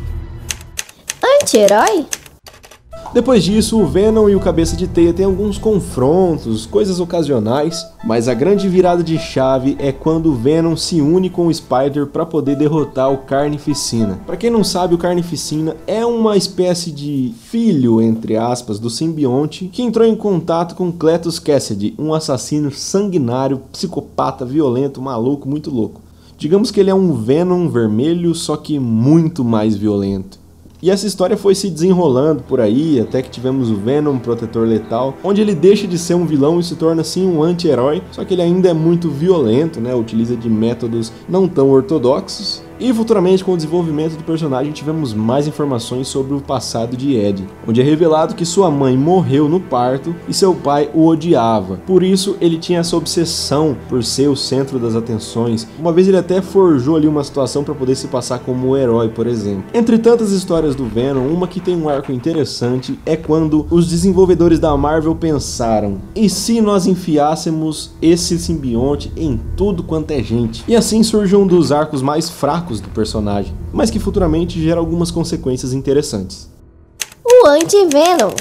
Anti-herói? 1.41 2.05
Depois 3.15 3.45
disso, 3.45 3.79
o 3.79 3.87
Venom 3.87 4.27
e 4.27 4.35
o 4.35 4.41
Cabeça 4.41 4.75
de 4.75 4.87
Teia 4.87 5.13
têm 5.13 5.25
alguns 5.25 5.57
confrontos, 5.57 6.65
coisas 6.65 6.99
ocasionais, 6.99 7.87
mas 8.03 8.27
a 8.27 8.33
grande 8.33 8.67
virada 8.67 9.01
de 9.01 9.17
chave 9.17 9.77
é 9.79 9.93
quando 9.93 10.25
o 10.25 10.35
Venom 10.35 10.75
se 10.75 10.99
une 10.99 11.29
com 11.29 11.47
o 11.47 11.53
Spider 11.53 12.07
para 12.07 12.25
poder 12.25 12.57
derrotar 12.57 13.13
o 13.13 13.19
Carnificina. 13.19 14.19
Para 14.25 14.35
quem 14.35 14.49
não 14.49 14.65
sabe, 14.65 14.95
o 14.95 14.97
Carnificina 14.97 15.77
é 15.87 16.05
uma 16.05 16.35
espécie 16.35 16.91
de 16.91 17.33
filho, 17.39 18.01
entre 18.01 18.35
aspas, 18.35 18.79
do 18.79 18.89
simbionte 18.89 19.69
que 19.71 19.81
entrou 19.81 20.05
em 20.05 20.13
contato 20.17 20.75
com 20.75 20.91
Cletus 20.91 21.39
Cassidy, 21.39 21.95
um 21.97 22.13
assassino 22.13 22.69
sanguinário, 22.69 23.61
psicopata, 23.71 24.43
violento, 24.43 25.01
maluco, 25.01 25.47
muito 25.47 25.71
louco. 25.71 26.01
Digamos 26.37 26.69
que 26.69 26.81
ele 26.81 26.89
é 26.89 26.93
um 26.93 27.13
Venom 27.13 27.69
vermelho, 27.69 28.35
só 28.35 28.57
que 28.57 28.77
muito 28.77 29.41
mais 29.41 29.73
violento. 29.73 30.43
E 30.81 30.91
essa 30.91 31.07
história 31.07 31.37
foi 31.37 31.55
se 31.55 31.69
desenrolando 31.69 32.43
por 32.43 32.59
aí, 32.59 32.99
até 32.99 33.21
que 33.21 33.29
tivemos 33.29 33.71
o 33.71 33.75
Venom, 33.75 34.17
Protetor 34.17 34.67
Letal, 34.67 35.15
onde 35.23 35.41
ele 35.41 35.55
deixa 35.55 35.87
de 35.87 35.97
ser 35.97 36.15
um 36.15 36.25
vilão 36.25 36.59
e 36.59 36.63
se 36.63 36.75
torna 36.75 37.01
assim 37.01 37.25
um 37.25 37.41
anti-herói, 37.41 38.01
só 38.11 38.25
que 38.25 38.33
ele 38.33 38.41
ainda 38.41 38.69
é 38.69 38.73
muito 38.73 39.09
violento, 39.09 39.79
né? 39.79 39.95
Utiliza 39.95 40.35
de 40.35 40.49
métodos 40.49 41.11
não 41.29 41.47
tão 41.47 41.69
ortodoxos. 41.69 42.64
E 42.79 42.93
futuramente, 42.93 43.43
com 43.43 43.53
o 43.53 43.55
desenvolvimento 43.55 44.17
do 44.17 44.23
personagem, 44.23 44.73
tivemos 44.73 45.13
mais 45.13 45.47
informações 45.47 46.07
sobre 46.07 46.33
o 46.33 46.41
passado 46.41 46.97
de 46.97 47.15
Ed, 47.15 47.47
onde 47.65 47.79
é 47.79 47.83
revelado 47.83 48.35
que 48.35 48.45
sua 48.45 48.69
mãe 48.69 48.97
morreu 48.97 49.47
no 49.47 49.61
parto 49.61 50.13
e 50.27 50.33
seu 50.33 50.53
pai 50.53 50.89
o 50.93 51.07
odiava. 51.07 51.77
Por 51.87 52.03
isso, 52.03 52.35
ele 52.41 52.57
tinha 52.57 52.79
essa 52.79 52.97
obsessão 52.97 53.77
por 53.87 54.03
ser 54.03 54.27
o 54.27 54.35
centro 54.35 54.77
das 54.77 54.95
atenções. 54.95 55.67
Uma 55.79 55.93
vez 55.93 56.07
ele 56.07 56.17
até 56.17 56.41
forjou 56.41 56.97
ali 56.97 57.07
uma 57.07 57.23
situação 57.23 57.63
para 57.63 57.73
poder 57.73 57.95
se 57.95 58.07
passar 58.07 58.39
como 58.39 58.69
um 58.69 58.77
herói, 58.77 59.07
por 59.07 59.25
exemplo. 59.25 59.63
Entre 59.73 59.97
tantas 59.97 60.31
histórias 60.31 60.75
do 60.75 60.85
Venom, 60.85 61.27
uma 61.27 61.47
que 61.47 61.61
tem 61.61 61.75
um 61.75 61.87
arco 61.87 62.11
interessante 62.11 62.99
é 63.05 63.15
quando 63.15 63.65
os 63.69 63.87
desenvolvedores 63.87 64.59
da 64.59 64.75
Marvel 64.75 65.15
pensaram: 65.15 65.99
e 66.13 66.29
se 66.29 66.59
nós 66.59 66.85
enfiássemos 66.85 67.91
esse 68.01 68.37
simbionte 68.37 69.11
em 69.15 69.39
tudo 69.55 69.81
quanto 69.81 70.11
é 70.11 70.21
gente? 70.21 70.63
E 70.67 70.75
assim 70.75 71.01
surge 71.03 71.35
um 71.35 71.47
dos 71.47 71.71
arcos 71.71 72.01
mais 72.01 72.29
fracos 72.29 72.64
do 72.81 72.89
personagem, 72.89 73.53
mas 73.71 73.89
que 73.89 73.99
futuramente 73.99 74.61
gera 74.61 74.79
algumas 74.79 75.11
consequências 75.11 75.73
interessantes. 75.73 76.49
O 77.23 77.47
Anti-Venom 77.47 78.33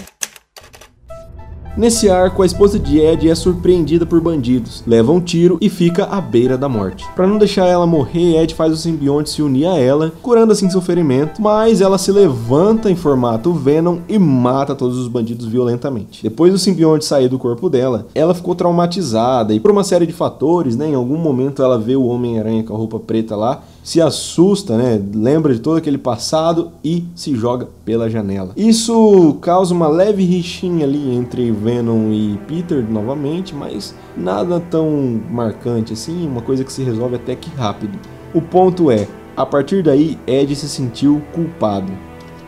Nesse 1.76 2.08
arco, 2.08 2.44
a 2.44 2.46
esposa 2.46 2.78
de 2.78 3.00
Ed 3.00 3.28
é 3.28 3.34
surpreendida 3.34 4.06
por 4.06 4.20
bandidos, 4.20 4.84
leva 4.86 5.10
um 5.10 5.20
tiro 5.20 5.58
e 5.60 5.68
fica 5.68 6.04
à 6.04 6.20
beira 6.20 6.56
da 6.56 6.68
morte. 6.68 7.04
Para 7.16 7.26
não 7.26 7.36
deixar 7.36 7.66
ela 7.66 7.84
morrer, 7.84 8.40
Ed 8.40 8.54
faz 8.54 8.72
o 8.72 8.76
simbionte 8.76 9.30
se 9.30 9.42
unir 9.42 9.66
a 9.66 9.76
ela, 9.76 10.12
curando 10.22 10.52
assim 10.52 10.70
seu 10.70 10.80
ferimento, 10.80 11.42
mas 11.42 11.80
ela 11.80 11.98
se 11.98 12.12
levanta 12.12 12.88
em 12.88 12.94
formato 12.94 13.52
Venom 13.52 13.98
e 14.08 14.20
mata 14.20 14.76
todos 14.76 14.96
os 14.96 15.08
bandidos 15.08 15.46
violentamente. 15.46 16.22
Depois 16.22 16.52
do 16.52 16.58
simbionte 16.60 17.04
sair 17.04 17.28
do 17.28 17.40
corpo 17.40 17.68
dela, 17.68 18.06
ela 18.14 18.34
ficou 18.34 18.54
traumatizada 18.54 19.52
e 19.52 19.58
por 19.58 19.72
uma 19.72 19.82
série 19.82 20.06
de 20.06 20.12
fatores, 20.12 20.76
né, 20.76 20.90
em 20.90 20.94
algum 20.94 21.18
momento 21.18 21.60
ela 21.60 21.76
vê 21.76 21.96
o 21.96 22.06
Homem-Aranha 22.06 22.62
com 22.62 22.72
a 22.72 22.78
roupa 22.78 23.00
preta 23.00 23.34
lá 23.34 23.64
se 23.84 24.00
assusta, 24.00 24.78
né? 24.78 25.00
Lembra 25.14 25.52
de 25.52 25.60
todo 25.60 25.76
aquele 25.76 25.98
passado 25.98 26.72
e 26.82 27.04
se 27.14 27.36
joga 27.36 27.68
pela 27.84 28.08
janela. 28.08 28.52
Isso 28.56 29.36
causa 29.42 29.74
uma 29.74 29.86
leve 29.86 30.24
rixinha 30.24 30.86
ali 30.86 31.14
entre 31.14 31.52
Venom 31.52 32.10
e 32.10 32.40
Peter 32.48 32.82
novamente, 32.90 33.54
mas 33.54 33.94
nada 34.16 34.58
tão 34.58 35.20
marcante 35.30 35.92
assim, 35.92 36.26
uma 36.26 36.40
coisa 36.40 36.64
que 36.64 36.72
se 36.72 36.82
resolve 36.82 37.16
até 37.16 37.36
que 37.36 37.50
rápido. 37.50 37.98
O 38.34 38.40
ponto 38.40 38.90
é, 38.90 39.06
a 39.36 39.44
partir 39.44 39.82
daí 39.82 40.18
Ed 40.26 40.56
se 40.56 40.68
sentiu 40.68 41.20
culpado. 41.34 41.92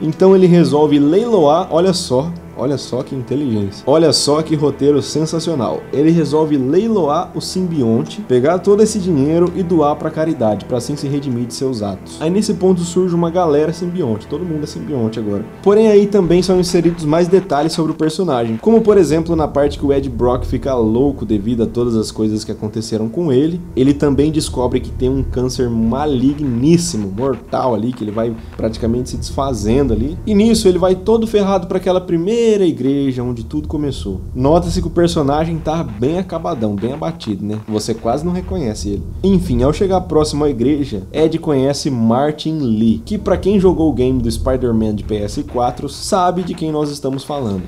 Então 0.01 0.35
ele 0.35 0.47
resolve 0.47 0.99
leiloar, 0.99 1.69
olha 1.71 1.93
só, 1.93 2.33
Olha 2.59 2.79
só 2.79 3.03
que 3.03 3.15
inteligência. 3.15 3.85
Olha 3.87 4.13
só 4.13 4.41
que 4.41 4.57
roteiro 4.57 5.03
sensacional. 5.03 5.83
Ele 5.93 6.11
resolve 6.11 6.57
leiloar 6.57 7.31
o 7.35 7.41
simbionte, 7.41 8.23
pegar 8.23 8.59
todo 8.61 8.83
esse 8.83 8.99
dinheiro 8.99 9.53
e 9.55 9.63
doar 9.63 9.97
para 9.97 10.11
caridade, 10.11 10.65
para 10.65 10.79
assim 10.79 10.97
se 10.97 11.07
redimir 11.07 11.47
de 11.47 11.55
seus 11.55 11.83
atos. 11.83 12.17
Aí 12.19 12.31
nesse 12.31 12.55
ponto 12.55 12.81
surge 12.81 13.15
uma 13.15 13.31
galera 13.31 13.73
simbionte, 13.73 14.27
todo 14.27 14.45
mundo 14.45 14.65
é 14.65 14.67
simbionte 14.67 15.19
agora. 15.19 15.45
Porém 15.63 15.89
aí 15.89 16.07
também 16.07 16.43
são 16.43 16.59
inseridos 16.59 17.05
mais 17.05 17.29
detalhes 17.29 17.73
sobre 17.73 17.93
o 17.93 17.95
personagem, 17.95 18.57
como 18.57 18.81
por 18.81 18.97
exemplo 18.97 19.37
na 19.37 19.47
parte 19.47 19.79
que 19.79 19.85
o 19.85 19.93
Ed 19.93 20.09
Brock 20.09 20.45
fica 20.45 20.75
louco 20.75 21.27
devido 21.27 21.65
a 21.65 21.67
todas 21.67 21.95
as 21.95 22.11
coisas 22.11 22.43
que 22.43 22.53
aconteceram 22.53 23.09
com 23.09 23.31
ele. 23.31 23.61
Ele 23.77 23.93
também 23.93 24.31
descobre 24.31 24.81
que 24.81 24.91
tem 24.91 25.11
um 25.11 25.23
câncer 25.23 25.69
maligníssimo, 25.69 27.13
mortal 27.15 27.75
ali, 27.75 27.93
que 27.93 28.03
ele 28.03 28.11
vai 28.11 28.35
praticamente 28.57 29.11
se 29.11 29.17
desfazendo 29.19 29.93
ali. 29.93 30.17
E 30.27 30.35
nisso 30.35 30.69
ele 30.69 30.79
vai 30.79 30.95
todo 30.95 31.27
ferrado 31.27 31.67
para 31.67 31.77
aquela 31.77 32.01
primeira 32.01 32.46
primeira 32.47 32.65
igreja 32.65 33.25
onde 33.25 33.45
tudo 33.45 33.67
começou. 33.67 34.21
Nota-se 34.33 34.81
que 34.81 34.87
o 34.87 34.91
personagem 34.91 35.59
tá 35.59 35.83
bem 35.83 36.19
acabadão, 36.19 36.77
bem 36.77 36.93
abatido, 36.93 37.45
né? 37.45 37.59
Você 37.67 37.93
quase 37.93 38.25
não 38.25 38.33
reconhece 38.33 38.91
ele. 38.91 39.03
Enfim, 39.25 39.65
ao 39.65 39.73
chegar 39.73 40.01
próximo 40.03 40.45
à 40.45 40.49
igreja, 40.49 41.03
Ed 41.13 41.41
conhece 41.41 41.91
Martin 41.91 42.59
Lee, 42.59 43.03
que 43.05 43.19
para 43.19 43.37
quem 43.37 43.59
jogou 43.59 43.91
o 43.91 43.93
game 43.93 44.23
do 44.23 44.31
Spider-Man 44.31 44.95
de 44.95 45.03
PS4 45.03 45.89
sabe 45.89 46.45
de 46.45 46.55
quem 46.55 46.71
nós 46.71 46.89
estamos 46.89 47.25
falando. 47.25 47.65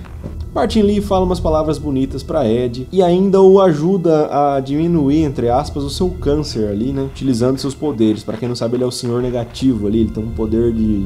Martin 0.55 0.83
Lee 0.83 1.01
fala 1.01 1.25
umas 1.25 1.41
palavras 1.41 1.77
bonitas 1.77 2.23
para 2.23 2.49
Ed 2.49 2.87
e 2.93 3.03
ainda 3.03 3.43
o 3.43 3.61
ajuda 3.61 4.29
a 4.31 4.61
diminuir, 4.61 5.25
entre 5.25 5.49
aspas, 5.49 5.83
o 5.83 5.91
seu 5.91 6.09
câncer 6.09 6.69
ali, 6.69 6.93
né? 6.93 7.03
Utilizando 7.03 7.59
seus 7.59 7.75
poderes. 7.75 8.23
Para 8.23 8.37
quem 8.37 8.49
não 8.49 8.57
sabe, 8.57 8.77
ele 8.77 8.85
é 8.85 8.87
o 8.87 8.93
senhor 8.93 9.21
negativo 9.21 9.89
ali, 9.89 10.01
ele 10.01 10.11
tem 10.11 10.23
um 10.23 10.31
poder 10.31 10.73
de 10.73 11.05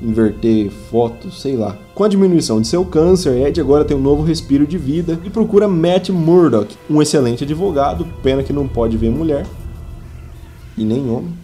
inverter 0.00 0.70
fotos, 0.70 1.40
sei 1.40 1.56
lá. 1.56 1.76
Com 1.94 2.04
a 2.04 2.08
diminuição 2.08 2.60
de 2.60 2.68
seu 2.68 2.84
câncer, 2.84 3.46
Ed 3.46 3.60
agora 3.60 3.84
tem 3.84 3.96
um 3.96 4.00
novo 4.00 4.22
respiro 4.22 4.66
de 4.66 4.78
vida 4.78 5.18
e 5.24 5.30
procura 5.30 5.66
Matt 5.66 6.10
Murdock, 6.10 6.76
um 6.88 7.02
excelente 7.02 7.44
advogado, 7.44 8.06
pena 8.22 8.42
que 8.42 8.52
não 8.52 8.68
pode 8.68 8.96
ver 8.96 9.10
mulher, 9.10 9.44
e 10.76 10.84
nem 10.84 11.10
homem, 11.10 11.34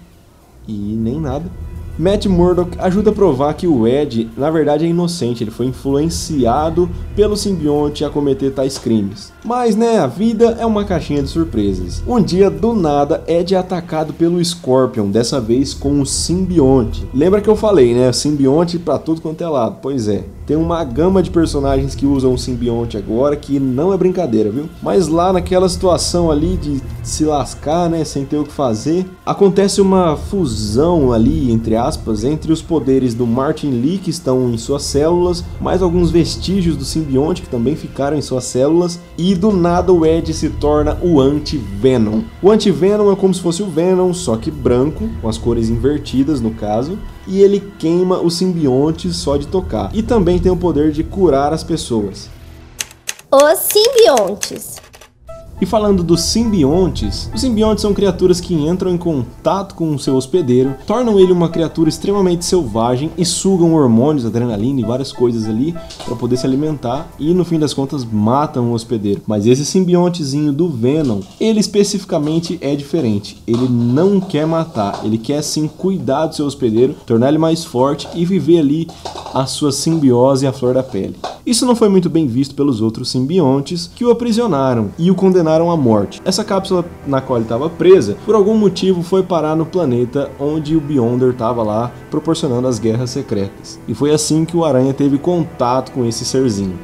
e 0.67 0.73
nem 0.73 1.21
nada. 1.21 1.51
Matt 1.99 2.27
Murdock 2.27 2.77
ajuda 2.79 3.11
a 3.11 3.15
provar 3.15 3.55
que 3.55 3.67
o 3.67 3.87
Ed, 3.87 4.31
na 4.37 4.51
verdade, 4.51 4.85
é 4.85 4.89
inocente, 4.89 5.45
ele 5.45 5.51
foi 5.51 5.67
influenciado 5.67 6.89
pelo 7.15 7.37
simbionte 7.37 8.05
a 8.05 8.11
cometer 8.11 8.53
tais 8.53 8.79
crimes. 8.79 9.34
Mas, 9.45 9.77
né, 9.77 9.99
a 9.99 10.07
vida 10.07 10.57
é 10.59 10.65
uma 10.65 10.85
caixinha 10.85 11.23
de 11.23 11.29
surpresas. 11.29 12.03
Um 12.07 12.21
dia, 12.21 12.49
do 12.49 12.73
nada, 12.73 13.23
Ed 13.29 13.55
é 13.55 13.59
atacado 13.59 14.15
pelo 14.15 14.43
Scorpion, 14.43 15.11
dessa 15.11 15.39
vez 15.39 15.75
com 15.75 16.01
o 16.01 16.07
simbionte. 16.07 17.07
Lembra 17.13 17.43
que 17.43 17.49
eu 17.49 17.55
falei, 17.55 17.95
né, 17.95 18.11
simbionte 18.11 18.79
para 18.79 18.99
tudo 18.99 19.21
quanto 19.21 19.45
é 19.45 19.49
lado? 19.49 19.77
Pois 19.83 20.09
é. 20.09 20.25
Tem 20.47 20.57
uma 20.57 20.85
gama 20.85 21.23
de 21.23 21.31
personagens 21.31 21.95
que 21.95 22.05
usam 22.05 22.35
o 22.35 22.39
simbionte 22.39 22.99
agora 22.99 23.35
que 23.35 23.59
não 23.59 23.95
é 23.95 23.97
brincadeira, 23.97 24.51
viu? 24.51 24.69
Mas 24.83 25.09
lá 25.09 25.33
naquela 25.33 25.69
situação 25.71 26.31
ali 26.31 26.59
de 26.59 26.83
se 27.03 27.25
lascar, 27.25 27.89
né, 27.89 28.05
sem 28.05 28.27
ter 28.27 28.37
o 28.37 28.45
que 28.45 28.53
fazer, 28.53 29.07
acontece 29.25 29.81
uma 29.81 30.17
fusão 30.17 31.13
ali, 31.13 31.51
entre 31.51 31.77
aspas, 31.77 32.25
entre 32.25 32.53
os 32.53 32.61
poderes 32.61 33.15
do 33.15 33.27
Martin 33.27 33.71
Lee 33.71 33.97
que 33.97 34.11
estão 34.11 34.51
em 34.51 34.59
suas 34.59 34.83
células, 34.83 35.43
mais 35.61 35.81
alguns 35.81 36.11
vestígios 36.11 36.77
do 36.77 36.85
simbionte 36.85 37.41
que 37.41 37.49
também 37.49 37.75
ficaram 37.75 38.17
em 38.17 38.23
suas 38.23 38.45
células, 38.45 39.01
e 39.17 39.34
do 39.35 39.53
nada 39.53 39.93
o 39.93 40.05
Ed 40.05 40.33
se 40.33 40.51
torna 40.51 40.99
o 41.03 41.21
Anti-Venom. 41.21 42.23
O 42.43 42.51
Anti-Venom 42.51 43.13
é 43.13 43.17
como 43.17 43.33
se 43.35 43.41
fosse 43.41 43.63
o 43.63 43.67
Venom, 43.67 44.13
só 44.13 44.37
que 44.37 44.51
branco, 44.51 45.09
com 45.21 45.29
as 45.29 45.39
cores 45.39 45.69
invertidas 45.69 46.41
no 46.41 46.53
caso, 46.53 46.99
e 47.27 47.41
ele 47.41 47.61
queima 47.79 48.21
os 48.21 48.37
simbiontes 48.37 49.17
só 49.17 49.37
de 49.37 49.47
tocar. 49.47 49.91
E 49.95 50.03
também 50.03 50.39
tem 50.39 50.53
o 50.53 50.57
poder 50.57 50.93
de 50.93 51.03
curar 51.03 51.53
as 51.53 51.65
pessoas. 51.65 52.29
Os 53.31 53.59
simbiontes. 53.59 54.84
E 55.61 55.67
falando 55.67 56.03
dos 56.03 56.23
simbiontes, 56.23 57.31
os 57.35 57.41
simbiontes 57.41 57.83
são 57.83 57.95
criaturas 57.95 58.41
que 58.41 58.55
entram 58.55 58.91
em 58.91 58.99
contato 58.99 59.75
com 59.75 59.95
o 59.95 59.99
seu 59.99 60.17
hospedeiro, 60.17 60.75
tornam 60.87 61.19
ele 61.19 61.33
uma 61.33 61.49
criatura 61.49 61.89
extremamente 61.89 62.45
selvagem 62.45 63.11
e 63.17 63.25
sugam 63.25 63.75
hormônios, 63.75 64.27
adrenalina 64.27 64.81
e 64.81 64.85
várias 64.85 65.13
coisas 65.13 65.49
ali 65.49 65.75
para 66.05 66.17
poder 66.17 66.37
se 66.37 66.47
alimentar 66.47 67.09
e 67.19 67.33
no 67.33 67.45
fim 67.45 67.59
das 67.59 67.73
contas 67.73 68.05
matam 68.05 68.71
o 68.71 68.75
hospedeiro. 68.75 69.23
Mas 69.27 69.47
esse 69.47 69.65
simbiontezinho 69.65 70.53
do 70.53 70.69
Venom, 70.69 71.21
ele 71.41 71.61
especificamente 71.61 72.59
é 72.61 72.75
diferente. 72.75 73.41
Ele 73.47 73.69
não 73.69 74.21
quer 74.21 74.47
matar, 74.47 75.01
ele 75.05 75.19
quer 75.19 75.43
sim 75.43 75.69
cuidar 75.69 76.27
do 76.27 76.35
seu 76.35 76.47
hospedeiro, 76.47 76.95
tornar 77.07 77.29
ele 77.29 77.39
mais 77.39 77.65
forte 77.65 78.09
e 78.15 78.25
viver 78.25 78.59
ali 78.59 78.89
a 79.33 79.47
sua 79.47 79.73
simbiose 79.73 80.47
à 80.47 80.53
flor 80.53 80.75
da 80.75 80.83
pele. 80.83 81.17
Isso 81.47 81.67
não 81.67 81.77
foi 81.77 81.91
muito 81.91 82.09
bem 82.09 82.27
visto 82.27 82.55
pelos 82.55 82.81
outros 82.81 83.11
simbiontes 83.11 83.91
que 83.95 84.03
o 84.03 84.11
aprisionaram 84.11 84.91
e 84.99 85.11
o 85.11 85.15
condenaram 85.15 85.71
à 85.71 85.77
morte. 85.77 86.23
Essa 86.25 86.43
cápsula 86.43 86.87
na 87.07 87.21
qual 87.21 87.37
ele 87.37 87.45
estava 87.45 87.69
presa, 87.69 88.17
por 88.25 88.35
algum 88.35 88.57
motivo 88.57 89.03
foi 89.03 89.23
parar 89.23 89.55
no 89.55 89.67
planeta 89.67 90.31
onde 90.41 90.75
o 90.75 90.81
Beyonder 90.81 91.33
estava 91.33 91.63
lá 91.63 91.93
proporcionando 92.11 92.67
as 92.67 92.79
guerras 92.79 93.11
secretas. 93.11 93.79
E 93.87 93.93
foi 93.93 94.11
assim 94.11 94.47
que 94.47 94.57
o 94.57 94.65
Aranha 94.65 94.95
teve 94.95 95.19
contato 95.19 95.93
com 95.93 96.07
esse 96.07 96.25
serzinho. 96.25 96.79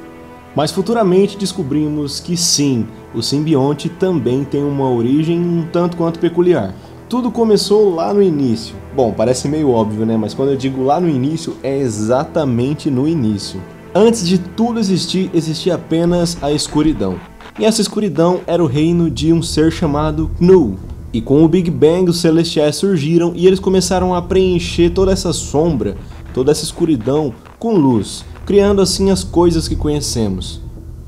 Mas 0.55 0.73
futuramente 0.73 1.38
descobrimos 1.38 2.21
que 2.21 2.37
sim, 2.37 2.87
o 3.14 3.23
simbionte 3.23 3.88
também 3.88 4.45
tem 4.45 4.62
uma 4.62 4.90
origem 4.90 5.40
um 5.40 5.67
tanto 5.73 5.97
quanto 5.97 6.19
peculiar. 6.19 6.75
Tudo 7.09 7.31
começou 7.31 7.95
lá 7.95 8.12
no 8.12 8.23
início. 8.23 8.75
Bom, 8.95 9.12
parece 9.12 9.49
meio 9.49 9.71
óbvio, 9.71 10.05
né? 10.05 10.19
Mas 10.19 10.35
quando 10.35 10.50
eu 10.50 10.57
digo 10.57 10.83
lá 10.83 11.00
no 11.00 11.09
início, 11.09 11.57
é 11.62 11.79
exatamente 11.79 12.90
no 12.90 13.09
início. 13.09 13.61
Antes 13.95 14.25
de 14.25 14.39
tudo 14.39 14.79
existir, 14.79 15.29
existia 15.35 15.75
apenas 15.75 16.39
a 16.41 16.53
escuridão. 16.53 17.19
E 17.59 17.65
essa 17.65 17.81
escuridão 17.81 18.41
era 18.47 18.63
o 18.63 18.69
reino 18.69 19.11
de 19.11 19.33
um 19.33 19.43
ser 19.43 19.73
chamado 19.73 20.31
Knu. 20.39 20.79
E 21.13 21.21
com 21.21 21.45
o 21.45 21.49
Big 21.49 21.69
Bang, 21.73 22.09
os 22.09 22.21
celestiais 22.21 22.77
surgiram 22.77 23.33
e 23.35 23.49
eles 23.49 23.59
começaram 23.59 24.15
a 24.15 24.23
preencher 24.23 24.91
toda 24.91 25.11
essa 25.11 25.33
sombra, 25.33 25.97
toda 26.33 26.53
essa 26.53 26.63
escuridão 26.63 27.35
com 27.59 27.75
luz, 27.75 28.25
criando 28.47 28.81
assim 28.81 29.11
as 29.11 29.25
coisas 29.25 29.67
que 29.67 29.75
conhecemos. 29.75 30.61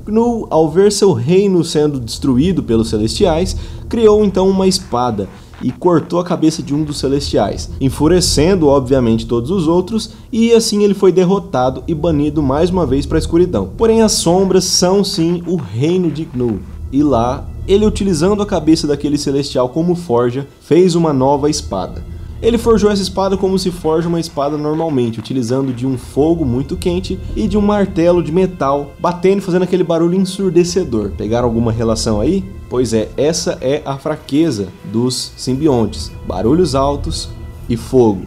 Knu, 0.05 0.45
ao 0.49 0.69
ver 0.69 0.91
seu 0.91 1.13
reino 1.13 1.63
sendo 1.63 2.01
destruído 2.01 2.61
pelos 2.61 2.89
celestiais, 2.89 3.55
criou 3.87 4.25
então 4.25 4.49
uma 4.49 4.67
espada 4.67 5.29
e 5.63 5.71
cortou 5.71 6.19
a 6.19 6.23
cabeça 6.23 6.61
de 6.61 6.75
um 6.75 6.83
dos 6.83 6.97
celestiais, 6.97 7.71
enfurecendo 7.79 8.67
obviamente 8.67 9.25
todos 9.25 9.49
os 9.49 9.67
outros, 9.67 10.11
e 10.31 10.51
assim 10.51 10.83
ele 10.83 10.93
foi 10.93 11.11
derrotado 11.11 11.83
e 11.87 11.95
banido 11.95 12.43
mais 12.43 12.69
uma 12.69 12.85
vez 12.85 13.05
para 13.05 13.17
a 13.17 13.19
escuridão. 13.19 13.71
Porém, 13.77 14.01
as 14.01 14.11
sombras 14.11 14.65
são 14.65 15.03
sim 15.03 15.41
o 15.47 15.55
reino 15.55 16.11
de 16.11 16.25
Gnu, 16.25 16.59
e 16.91 17.01
lá 17.01 17.47
ele 17.67 17.85
utilizando 17.85 18.41
a 18.41 18.45
cabeça 18.45 18.85
daquele 18.85 19.17
celestial 19.17 19.69
como 19.69 19.95
forja, 19.95 20.47
fez 20.59 20.95
uma 20.95 21.13
nova 21.13 21.49
espada. 21.49 22.03
Ele 22.43 22.57
forjou 22.57 22.91
essa 22.91 23.01
espada 23.01 23.37
como 23.37 23.57
se 23.57 23.71
forja 23.71 24.09
uma 24.09 24.19
espada 24.19 24.57
normalmente, 24.57 25.17
utilizando 25.17 25.71
de 25.71 25.87
um 25.87 25.97
fogo 25.97 26.43
muito 26.43 26.75
quente 26.75 27.17
e 27.37 27.47
de 27.47 27.57
um 27.57 27.61
martelo 27.61 28.21
de 28.21 28.33
metal, 28.33 28.91
batendo 28.99 29.37
e 29.37 29.41
fazendo 29.41 29.63
aquele 29.63 29.81
barulho 29.81 30.15
ensurdecedor. 30.15 31.11
Pegaram 31.11 31.47
alguma 31.47 31.71
relação 31.71 32.19
aí? 32.19 32.43
Pois 32.69 32.93
é, 32.93 33.07
essa 33.15 33.57
é 33.61 33.81
a 33.85 33.97
fraqueza 33.97 34.67
dos 34.91 35.31
simbiontes: 35.37 36.11
barulhos 36.27 36.75
altos 36.75 37.29
e 37.69 37.77
fogo. 37.77 38.25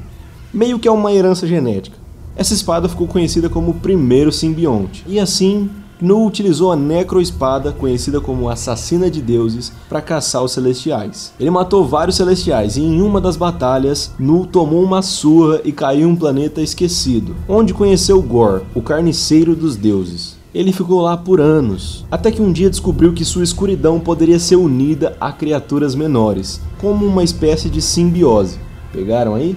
Meio 0.51 0.79
que 0.79 0.89
é 0.89 0.91
uma 0.91 1.13
herança 1.13 1.47
genética. 1.47 1.99
Essa 2.35 2.55
espada 2.55 2.89
ficou 2.89 3.07
conhecida 3.07 3.51
como 3.51 3.73
o 3.73 3.81
primeiro 3.81 4.33
simbionte. 4.33 5.05
E 5.07 5.21
assim, 5.21 5.69
Nu 6.01 6.27
utilizou 6.27 6.73
a 6.73 6.77
Necroespada, 6.77 7.73
conhecida 7.73 8.21
como 8.21 8.51
Assassina 8.51 9.11
de 9.11 9.23
Deuses, 9.23 9.73
para 9.89 10.03
caçar 10.03 10.43
os 10.43 10.53
Celestiais. 10.53 11.33
Ele 11.41 11.51
matou 11.51 11.87
vários 11.87 12.17
Celestiais 12.17 12.77
e 12.77 12.83
em 12.83 13.01
uma 13.01 13.21
das 13.21 13.37
batalhas, 13.37 14.13
Nu 14.19 14.47
tomou 14.47 14.83
uma 14.83 15.01
surra 15.01 15.61
e 15.65 15.73
caiu 15.73 16.09
em 16.09 16.13
um 16.13 16.17
planeta 16.17 16.61
esquecido, 16.61 17.35
onde 17.49 17.73
conheceu 17.73 18.21
Gor, 18.21 18.63
o 18.75 18.83
Carniceiro 18.83 19.57
dos 19.57 19.77
Deuses. 19.77 20.37
Ele 20.55 20.73
ficou 20.73 21.03
lá 21.03 21.17
por 21.17 21.41
anos, 21.41 22.05
até 22.11 22.31
que 22.31 22.41
um 22.41 22.53
dia 22.53 22.71
descobriu 22.71 23.13
que 23.13 23.25
sua 23.25 23.45
escuridão 23.45 24.01
poderia 24.01 24.39
ser 24.39 24.57
unida 24.57 25.17
a 25.21 25.31
criaturas 25.31 25.95
menores, 25.95 26.61
como 26.81 27.05
uma 27.05 27.23
espécie 27.23 27.69
de 27.69 27.83
simbiose. 27.83 28.59
Pegaram 28.93 29.35
aí? 29.35 29.57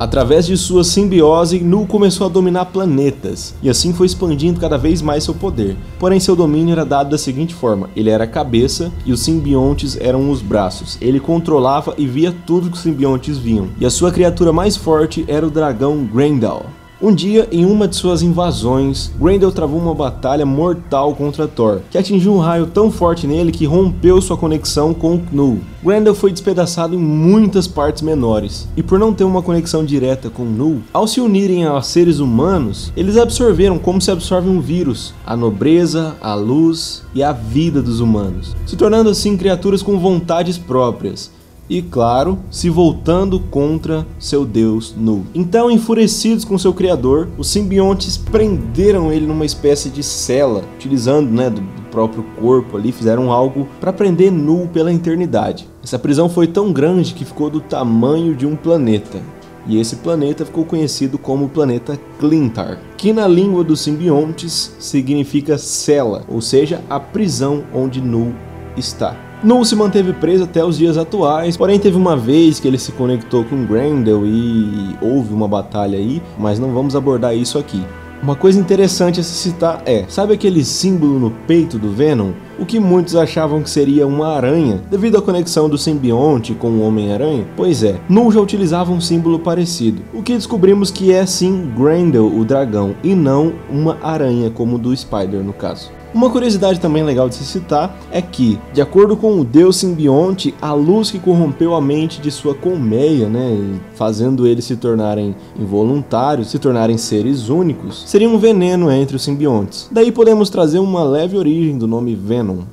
Através 0.00 0.46
de 0.46 0.56
sua 0.56 0.82
simbiose, 0.82 1.60
Nu 1.60 1.86
começou 1.86 2.26
a 2.26 2.30
dominar 2.30 2.64
planetas, 2.64 3.54
e 3.62 3.68
assim 3.68 3.92
foi 3.92 4.06
expandindo 4.06 4.58
cada 4.58 4.78
vez 4.78 5.02
mais 5.02 5.24
seu 5.24 5.34
poder. 5.34 5.76
Porém, 5.98 6.18
seu 6.18 6.34
domínio 6.34 6.72
era 6.72 6.86
dado 6.86 7.10
da 7.10 7.18
seguinte 7.18 7.54
forma: 7.54 7.90
ele 7.94 8.08
era 8.08 8.24
a 8.24 8.26
cabeça 8.26 8.90
e 9.04 9.12
os 9.12 9.20
simbiontes 9.20 9.98
eram 10.00 10.30
os 10.30 10.40
braços. 10.40 10.96
Ele 11.02 11.20
controlava 11.20 11.92
e 11.98 12.06
via 12.06 12.34
tudo 12.46 12.70
que 12.70 12.78
os 12.78 12.82
simbiontes 12.82 13.36
viam, 13.36 13.68
e 13.78 13.84
a 13.84 13.90
sua 13.90 14.10
criatura 14.10 14.54
mais 14.54 14.74
forte 14.74 15.22
era 15.28 15.46
o 15.46 15.50
dragão 15.50 16.02
Grendel. 16.06 16.64
Um 17.02 17.14
dia, 17.14 17.48
em 17.50 17.64
uma 17.64 17.88
de 17.88 17.96
suas 17.96 18.20
invasões, 18.20 19.10
Grendel 19.18 19.50
travou 19.50 19.80
uma 19.80 19.94
batalha 19.94 20.44
mortal 20.44 21.14
contra 21.14 21.48
Thor, 21.48 21.80
que 21.90 21.96
atingiu 21.96 22.34
um 22.34 22.38
raio 22.38 22.66
tão 22.66 22.90
forte 22.90 23.26
nele 23.26 23.50
que 23.50 23.64
rompeu 23.64 24.20
sua 24.20 24.36
conexão 24.36 24.92
com 24.92 25.18
Knu. 25.18 25.60
Grendel 25.82 26.14
foi 26.14 26.30
despedaçado 26.30 26.94
em 26.94 26.98
muitas 26.98 27.66
partes 27.66 28.02
menores, 28.02 28.68
e 28.76 28.82
por 28.82 28.98
não 28.98 29.14
ter 29.14 29.24
uma 29.24 29.40
conexão 29.40 29.82
direta 29.82 30.28
com 30.28 30.44
Nu, 30.44 30.82
ao 30.92 31.06
se 31.06 31.22
unirem 31.22 31.64
a 31.64 31.80
seres 31.80 32.18
humanos, 32.18 32.92
eles 32.94 33.16
absorveram 33.16 33.78
como 33.78 33.98
se 33.98 34.10
absorve 34.10 34.50
um 34.50 34.60
vírus, 34.60 35.14
a 35.24 35.34
nobreza, 35.34 36.16
a 36.20 36.34
luz 36.34 37.02
e 37.14 37.22
a 37.22 37.32
vida 37.32 37.80
dos 37.80 38.00
humanos, 38.00 38.54
se 38.66 38.76
tornando 38.76 39.08
assim 39.08 39.38
criaturas 39.38 39.82
com 39.82 39.98
vontades 39.98 40.58
próprias, 40.58 41.30
e, 41.70 41.80
claro, 41.80 42.36
se 42.50 42.68
voltando 42.68 43.38
contra 43.38 44.04
seu 44.18 44.44
deus 44.44 44.92
Nu. 44.98 45.24
Então, 45.32 45.70
enfurecidos 45.70 46.44
com 46.44 46.58
seu 46.58 46.74
criador, 46.74 47.28
os 47.38 47.46
simbiontes 47.46 48.16
prenderam 48.16 49.12
ele 49.12 49.24
numa 49.24 49.46
espécie 49.46 49.88
de 49.88 50.02
cela, 50.02 50.64
utilizando 50.74 51.30
né, 51.30 51.48
do 51.48 51.62
próprio 51.92 52.24
corpo 52.40 52.76
ali, 52.76 52.90
fizeram 52.90 53.30
algo 53.30 53.68
para 53.80 53.92
prender 53.92 54.32
Nu 54.32 54.68
pela 54.72 54.92
eternidade. 54.92 55.68
Essa 55.82 55.98
prisão 55.98 56.28
foi 56.28 56.48
tão 56.48 56.72
grande 56.72 57.14
que 57.14 57.24
ficou 57.24 57.48
do 57.48 57.60
tamanho 57.60 58.34
de 58.34 58.44
um 58.44 58.56
planeta. 58.56 59.22
E 59.66 59.78
esse 59.78 59.96
planeta 59.96 60.44
ficou 60.44 60.64
conhecido 60.64 61.18
como 61.18 61.44
o 61.44 61.48
planeta 61.48 62.00
Clintar, 62.18 62.80
que 62.96 63.12
na 63.12 63.28
língua 63.28 63.62
dos 63.62 63.80
simbiontes 63.80 64.74
significa 64.80 65.56
cela, 65.56 66.24
ou 66.26 66.40
seja, 66.40 66.80
a 66.90 66.98
prisão 66.98 67.62
onde 67.72 68.00
Nu 68.00 68.34
está. 68.76 69.29
Nu 69.42 69.64
se 69.64 69.74
manteve 69.74 70.12
preso 70.12 70.44
até 70.44 70.62
os 70.62 70.76
dias 70.76 70.98
atuais, 70.98 71.56
porém 71.56 71.78
teve 71.78 71.96
uma 71.96 72.14
vez 72.14 72.60
que 72.60 72.68
ele 72.68 72.76
se 72.76 72.92
conectou 72.92 73.42
com 73.42 73.64
Grendel 73.64 74.26
e 74.26 74.94
houve 75.00 75.32
uma 75.32 75.48
batalha 75.48 75.96
aí, 75.96 76.22
mas 76.38 76.58
não 76.58 76.74
vamos 76.74 76.94
abordar 76.94 77.34
isso 77.34 77.58
aqui. 77.58 77.82
Uma 78.22 78.36
coisa 78.36 78.60
interessante 78.60 79.18
a 79.18 79.22
se 79.22 79.32
citar 79.32 79.82
é, 79.86 80.04
sabe 80.08 80.34
aquele 80.34 80.62
símbolo 80.62 81.18
no 81.18 81.30
peito 81.30 81.78
do 81.78 81.90
Venom? 81.90 82.32
O 82.60 82.66
que 82.66 82.78
muitos 82.78 83.16
achavam 83.16 83.62
que 83.62 83.70
seria 83.70 84.06
uma 84.06 84.36
aranha, 84.36 84.82
devido 84.90 85.16
à 85.16 85.22
conexão 85.22 85.66
do 85.66 85.78
simbionte 85.78 86.52
com 86.52 86.68
o 86.68 86.82
Homem-Aranha? 86.82 87.46
Pois 87.56 87.82
é, 87.82 87.98
Nu 88.06 88.30
já 88.30 88.38
utilizava 88.38 88.92
um 88.92 89.00
símbolo 89.00 89.38
parecido, 89.38 90.02
o 90.12 90.22
que 90.22 90.34
descobrimos 90.34 90.90
que 90.90 91.10
é 91.10 91.24
sim 91.24 91.72
Grendel, 91.74 92.26
o 92.26 92.44
dragão, 92.44 92.94
e 93.02 93.14
não 93.14 93.54
uma 93.70 93.96
aranha 94.02 94.50
como 94.50 94.78
do 94.78 94.94
Spider 94.94 95.42
no 95.42 95.54
caso. 95.54 95.90
Uma 96.12 96.28
curiosidade 96.28 96.80
também 96.80 97.04
legal 97.04 97.28
de 97.28 97.36
se 97.36 97.44
citar 97.44 97.96
é 98.10 98.20
que, 98.20 98.58
de 98.72 98.82
acordo 98.82 99.16
com 99.16 99.38
o 99.38 99.44
deus 99.44 99.76
simbionte, 99.76 100.52
a 100.60 100.72
luz 100.72 101.08
que 101.08 101.20
corrompeu 101.20 101.72
a 101.72 101.80
mente 101.80 102.20
de 102.20 102.32
sua 102.32 102.52
colmeia, 102.52 103.28
né, 103.28 103.78
fazendo 103.94 104.44
eles 104.44 104.64
se 104.64 104.74
tornarem 104.74 105.36
involuntários, 105.56 106.50
se 106.50 106.58
tornarem 106.58 106.98
seres 106.98 107.48
únicos, 107.48 108.02
seria 108.06 108.28
um 108.28 108.38
veneno 108.38 108.90
entre 108.90 109.14
os 109.14 109.22
simbiontes. 109.22 109.88
Daí 109.92 110.10
podemos 110.10 110.50
trazer 110.50 110.80
uma 110.80 111.04
leve 111.04 111.36
origem 111.36 111.78
do 111.78 111.86
nome 111.86 112.16
Venom. 112.50 112.64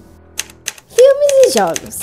Filmes 0.87 1.31
e 1.45 1.57
jogos. 1.57 1.99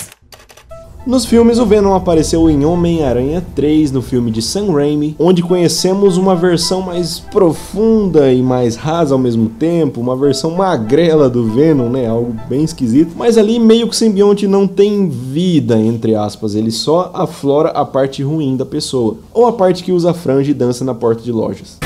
Nos 1.06 1.26
filmes, 1.26 1.58
o 1.58 1.66
Venom 1.66 1.94
apareceu 1.94 2.48
em 2.48 2.64
Homem-Aranha 2.64 3.44
3, 3.54 3.92
no 3.92 4.00
filme 4.00 4.30
de 4.30 4.40
Sam 4.40 4.72
Raimi, 4.72 5.14
onde 5.18 5.42
conhecemos 5.42 6.16
uma 6.16 6.34
versão 6.34 6.80
mais 6.80 7.18
profunda 7.18 8.32
e 8.32 8.40
mais 8.40 8.74
rasa 8.74 9.14
ao 9.14 9.18
mesmo 9.18 9.50
tempo, 9.50 10.00
uma 10.00 10.16
versão 10.16 10.52
magrela 10.52 11.28
do 11.28 11.44
Venom, 11.44 11.90
né? 11.90 12.06
Algo 12.06 12.34
bem 12.48 12.64
esquisito. 12.64 13.12
Mas 13.16 13.36
ali 13.36 13.58
meio 13.58 13.86
que 13.86 13.92
o 13.92 13.98
simbionte 13.98 14.46
não 14.46 14.66
tem 14.66 15.06
vida, 15.06 15.78
entre 15.78 16.14
aspas, 16.14 16.54
ele 16.54 16.70
só 16.70 17.10
aflora 17.12 17.68
a 17.68 17.84
parte 17.84 18.22
ruim 18.22 18.56
da 18.56 18.64
pessoa, 18.64 19.18
ou 19.34 19.46
a 19.46 19.52
parte 19.52 19.84
que 19.84 19.92
usa 19.92 20.14
franja 20.14 20.52
e 20.52 20.54
dança 20.54 20.86
na 20.86 20.94
porta 20.94 21.22
de 21.22 21.30
lojas. 21.30 21.76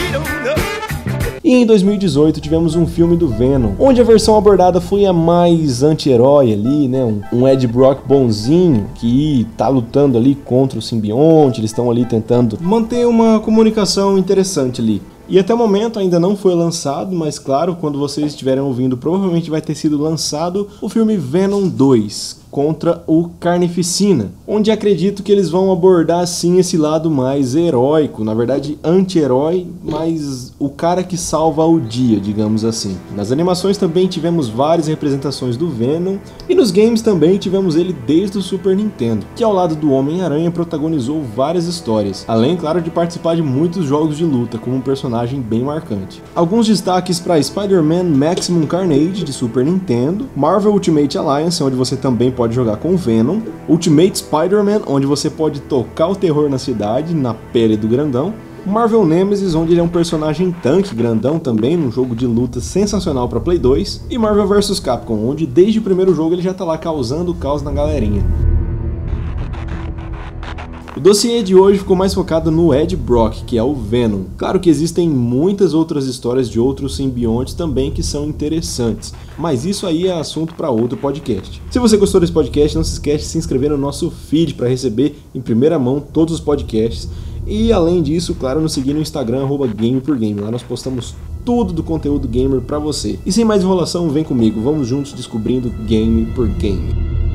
E 1.48 1.54
em 1.54 1.64
2018 1.64 2.42
tivemos 2.42 2.76
um 2.76 2.86
filme 2.86 3.16
do 3.16 3.26
Venom, 3.26 3.72
onde 3.78 4.02
a 4.02 4.04
versão 4.04 4.36
abordada 4.36 4.82
foi 4.82 5.06
a 5.06 5.14
mais 5.14 5.82
anti-herói 5.82 6.52
ali, 6.52 6.86
né? 6.86 7.02
Um, 7.02 7.22
um, 7.32 7.48
Ed 7.48 7.66
Brock 7.66 8.06
bonzinho 8.06 8.84
que 8.96 9.46
tá 9.56 9.66
lutando 9.66 10.18
ali 10.18 10.34
contra 10.34 10.78
o 10.78 10.82
simbionte, 10.82 11.60
eles 11.60 11.70
estão 11.70 11.90
ali 11.90 12.04
tentando 12.04 12.58
manter 12.60 13.06
uma 13.06 13.40
comunicação 13.40 14.18
interessante 14.18 14.82
ali. 14.82 15.00
E 15.26 15.38
até 15.38 15.54
o 15.54 15.56
momento 15.56 15.98
ainda 15.98 16.20
não 16.20 16.36
foi 16.36 16.54
lançado, 16.54 17.16
mas 17.16 17.38
claro, 17.38 17.76
quando 17.76 17.98
vocês 17.98 18.26
estiverem 18.26 18.62
ouvindo, 18.62 18.98
provavelmente 18.98 19.48
vai 19.48 19.62
ter 19.62 19.74
sido 19.74 19.96
lançado 19.96 20.68
o 20.82 20.88
filme 20.90 21.16
Venom 21.16 21.66
2, 21.66 22.37
contra 22.50 23.02
o 23.06 23.30
Carnificina, 23.40 24.32
onde 24.46 24.70
acredito 24.70 25.22
que 25.22 25.30
eles 25.30 25.50
vão 25.50 25.70
abordar 25.70 26.26
sim 26.26 26.58
esse 26.58 26.76
lado 26.76 27.10
mais 27.10 27.54
heróico, 27.54 28.24
na 28.24 28.34
verdade 28.34 28.78
anti-herói, 28.82 29.66
mas 29.82 30.52
o 30.58 30.68
cara 30.68 31.02
que 31.02 31.16
salva 31.16 31.64
o 31.64 31.80
dia, 31.80 32.18
digamos 32.20 32.64
assim. 32.64 32.96
Nas 33.14 33.30
animações 33.30 33.76
também 33.76 34.06
tivemos 34.06 34.48
várias 34.48 34.86
representações 34.86 35.56
do 35.56 35.68
Venom 35.68 36.16
e 36.48 36.54
nos 36.54 36.70
games 36.70 37.02
também 37.02 37.38
tivemos 37.38 37.76
ele 37.76 37.94
desde 38.06 38.38
o 38.38 38.42
Super 38.42 38.76
Nintendo, 38.76 39.26
que 39.36 39.44
ao 39.44 39.52
lado 39.52 39.76
do 39.76 39.92
Homem-Aranha 39.92 40.50
protagonizou 40.50 41.22
várias 41.22 41.66
histórias, 41.66 42.24
além 42.26 42.56
claro 42.56 42.80
de 42.80 42.90
participar 42.90 43.36
de 43.36 43.42
muitos 43.42 43.86
jogos 43.86 44.16
de 44.16 44.24
luta 44.24 44.58
como 44.58 44.76
um 44.76 44.80
personagem 44.80 45.40
bem 45.40 45.62
marcante. 45.62 46.22
Alguns 46.34 46.66
destaques 46.66 47.20
para 47.20 47.42
Spider-Man 47.42 48.04
Maximum 48.04 48.66
Carnage 48.66 49.24
de 49.24 49.32
Super 49.32 49.64
Nintendo, 49.64 50.26
Marvel 50.36 50.72
Ultimate 50.72 51.16
Alliance, 51.18 51.62
onde 51.62 51.76
você 51.76 51.96
também 51.96 52.30
pode 52.38 52.54
jogar 52.54 52.76
com 52.76 52.96
Venom, 52.96 53.40
Ultimate 53.68 54.18
Spider-Man, 54.18 54.82
onde 54.86 55.04
você 55.04 55.28
pode 55.28 55.58
tocar 55.62 56.06
o 56.06 56.14
terror 56.14 56.48
na 56.48 56.56
cidade, 56.56 57.12
na 57.12 57.34
pele 57.34 57.76
do 57.76 57.88
grandão, 57.88 58.32
Marvel 58.64 59.04
Nemesis, 59.04 59.56
onde 59.56 59.72
ele 59.72 59.80
é 59.80 59.82
um 59.82 59.88
personagem 59.88 60.54
tanque 60.62 60.94
grandão 60.94 61.40
também, 61.40 61.76
num 61.76 61.90
jogo 61.90 62.14
de 62.14 62.28
luta 62.28 62.60
sensacional 62.60 63.28
para 63.28 63.40
Play 63.40 63.58
2, 63.58 64.04
e 64.08 64.16
Marvel 64.16 64.46
vs 64.46 64.78
Capcom, 64.78 65.28
onde 65.28 65.46
desde 65.46 65.80
o 65.80 65.82
primeiro 65.82 66.14
jogo 66.14 66.32
ele 66.32 66.42
já 66.42 66.54
tá 66.54 66.64
lá 66.64 66.78
causando 66.78 67.34
caos 67.34 67.60
na 67.60 67.72
galerinha. 67.72 68.22
O 70.98 71.00
dossiê 71.00 71.44
de 71.44 71.54
hoje 71.54 71.78
ficou 71.78 71.94
mais 71.94 72.12
focado 72.12 72.50
no 72.50 72.74
Ed 72.74 72.96
Brock, 72.96 73.44
que 73.46 73.56
é 73.56 73.62
o 73.62 73.72
Venom. 73.72 74.24
Claro 74.36 74.58
que 74.58 74.68
existem 74.68 75.08
muitas 75.08 75.72
outras 75.72 76.06
histórias 76.06 76.50
de 76.50 76.58
outros 76.58 76.96
simbiontes 76.96 77.54
também 77.54 77.92
que 77.92 78.02
são 78.02 78.26
interessantes, 78.26 79.14
mas 79.38 79.64
isso 79.64 79.86
aí 79.86 80.08
é 80.08 80.12
assunto 80.12 80.56
para 80.56 80.70
outro 80.70 80.98
podcast. 80.98 81.62
Se 81.70 81.78
você 81.78 81.96
gostou 81.96 82.20
desse 82.20 82.32
podcast, 82.32 82.76
não 82.76 82.82
se 82.82 82.94
esquece 82.94 83.18
de 83.18 83.30
se 83.30 83.38
inscrever 83.38 83.70
no 83.70 83.78
nosso 83.78 84.10
feed 84.10 84.54
para 84.54 84.68
receber 84.68 85.16
em 85.32 85.40
primeira 85.40 85.78
mão 85.78 86.00
todos 86.00 86.34
os 86.34 86.40
podcasts. 86.40 87.08
E 87.46 87.72
além 87.72 88.02
disso, 88.02 88.34
claro, 88.34 88.60
nos 88.60 88.72
seguir 88.72 88.92
no 88.92 89.00
Instagram, 89.00 89.44
arroba 89.44 89.68
Game 89.68 90.00
por 90.00 90.18
Game. 90.18 90.40
Lá 90.40 90.50
nós 90.50 90.64
postamos 90.64 91.14
tudo 91.44 91.72
do 91.72 91.84
conteúdo 91.84 92.26
gamer 92.26 92.60
para 92.60 92.80
você. 92.80 93.20
E 93.24 93.30
sem 93.30 93.44
mais 93.44 93.62
enrolação, 93.62 94.10
vem 94.10 94.24
comigo, 94.24 94.60
vamos 94.60 94.88
juntos 94.88 95.12
descobrindo 95.12 95.70
game 95.86 96.26
por 96.34 96.48
game. 96.48 97.27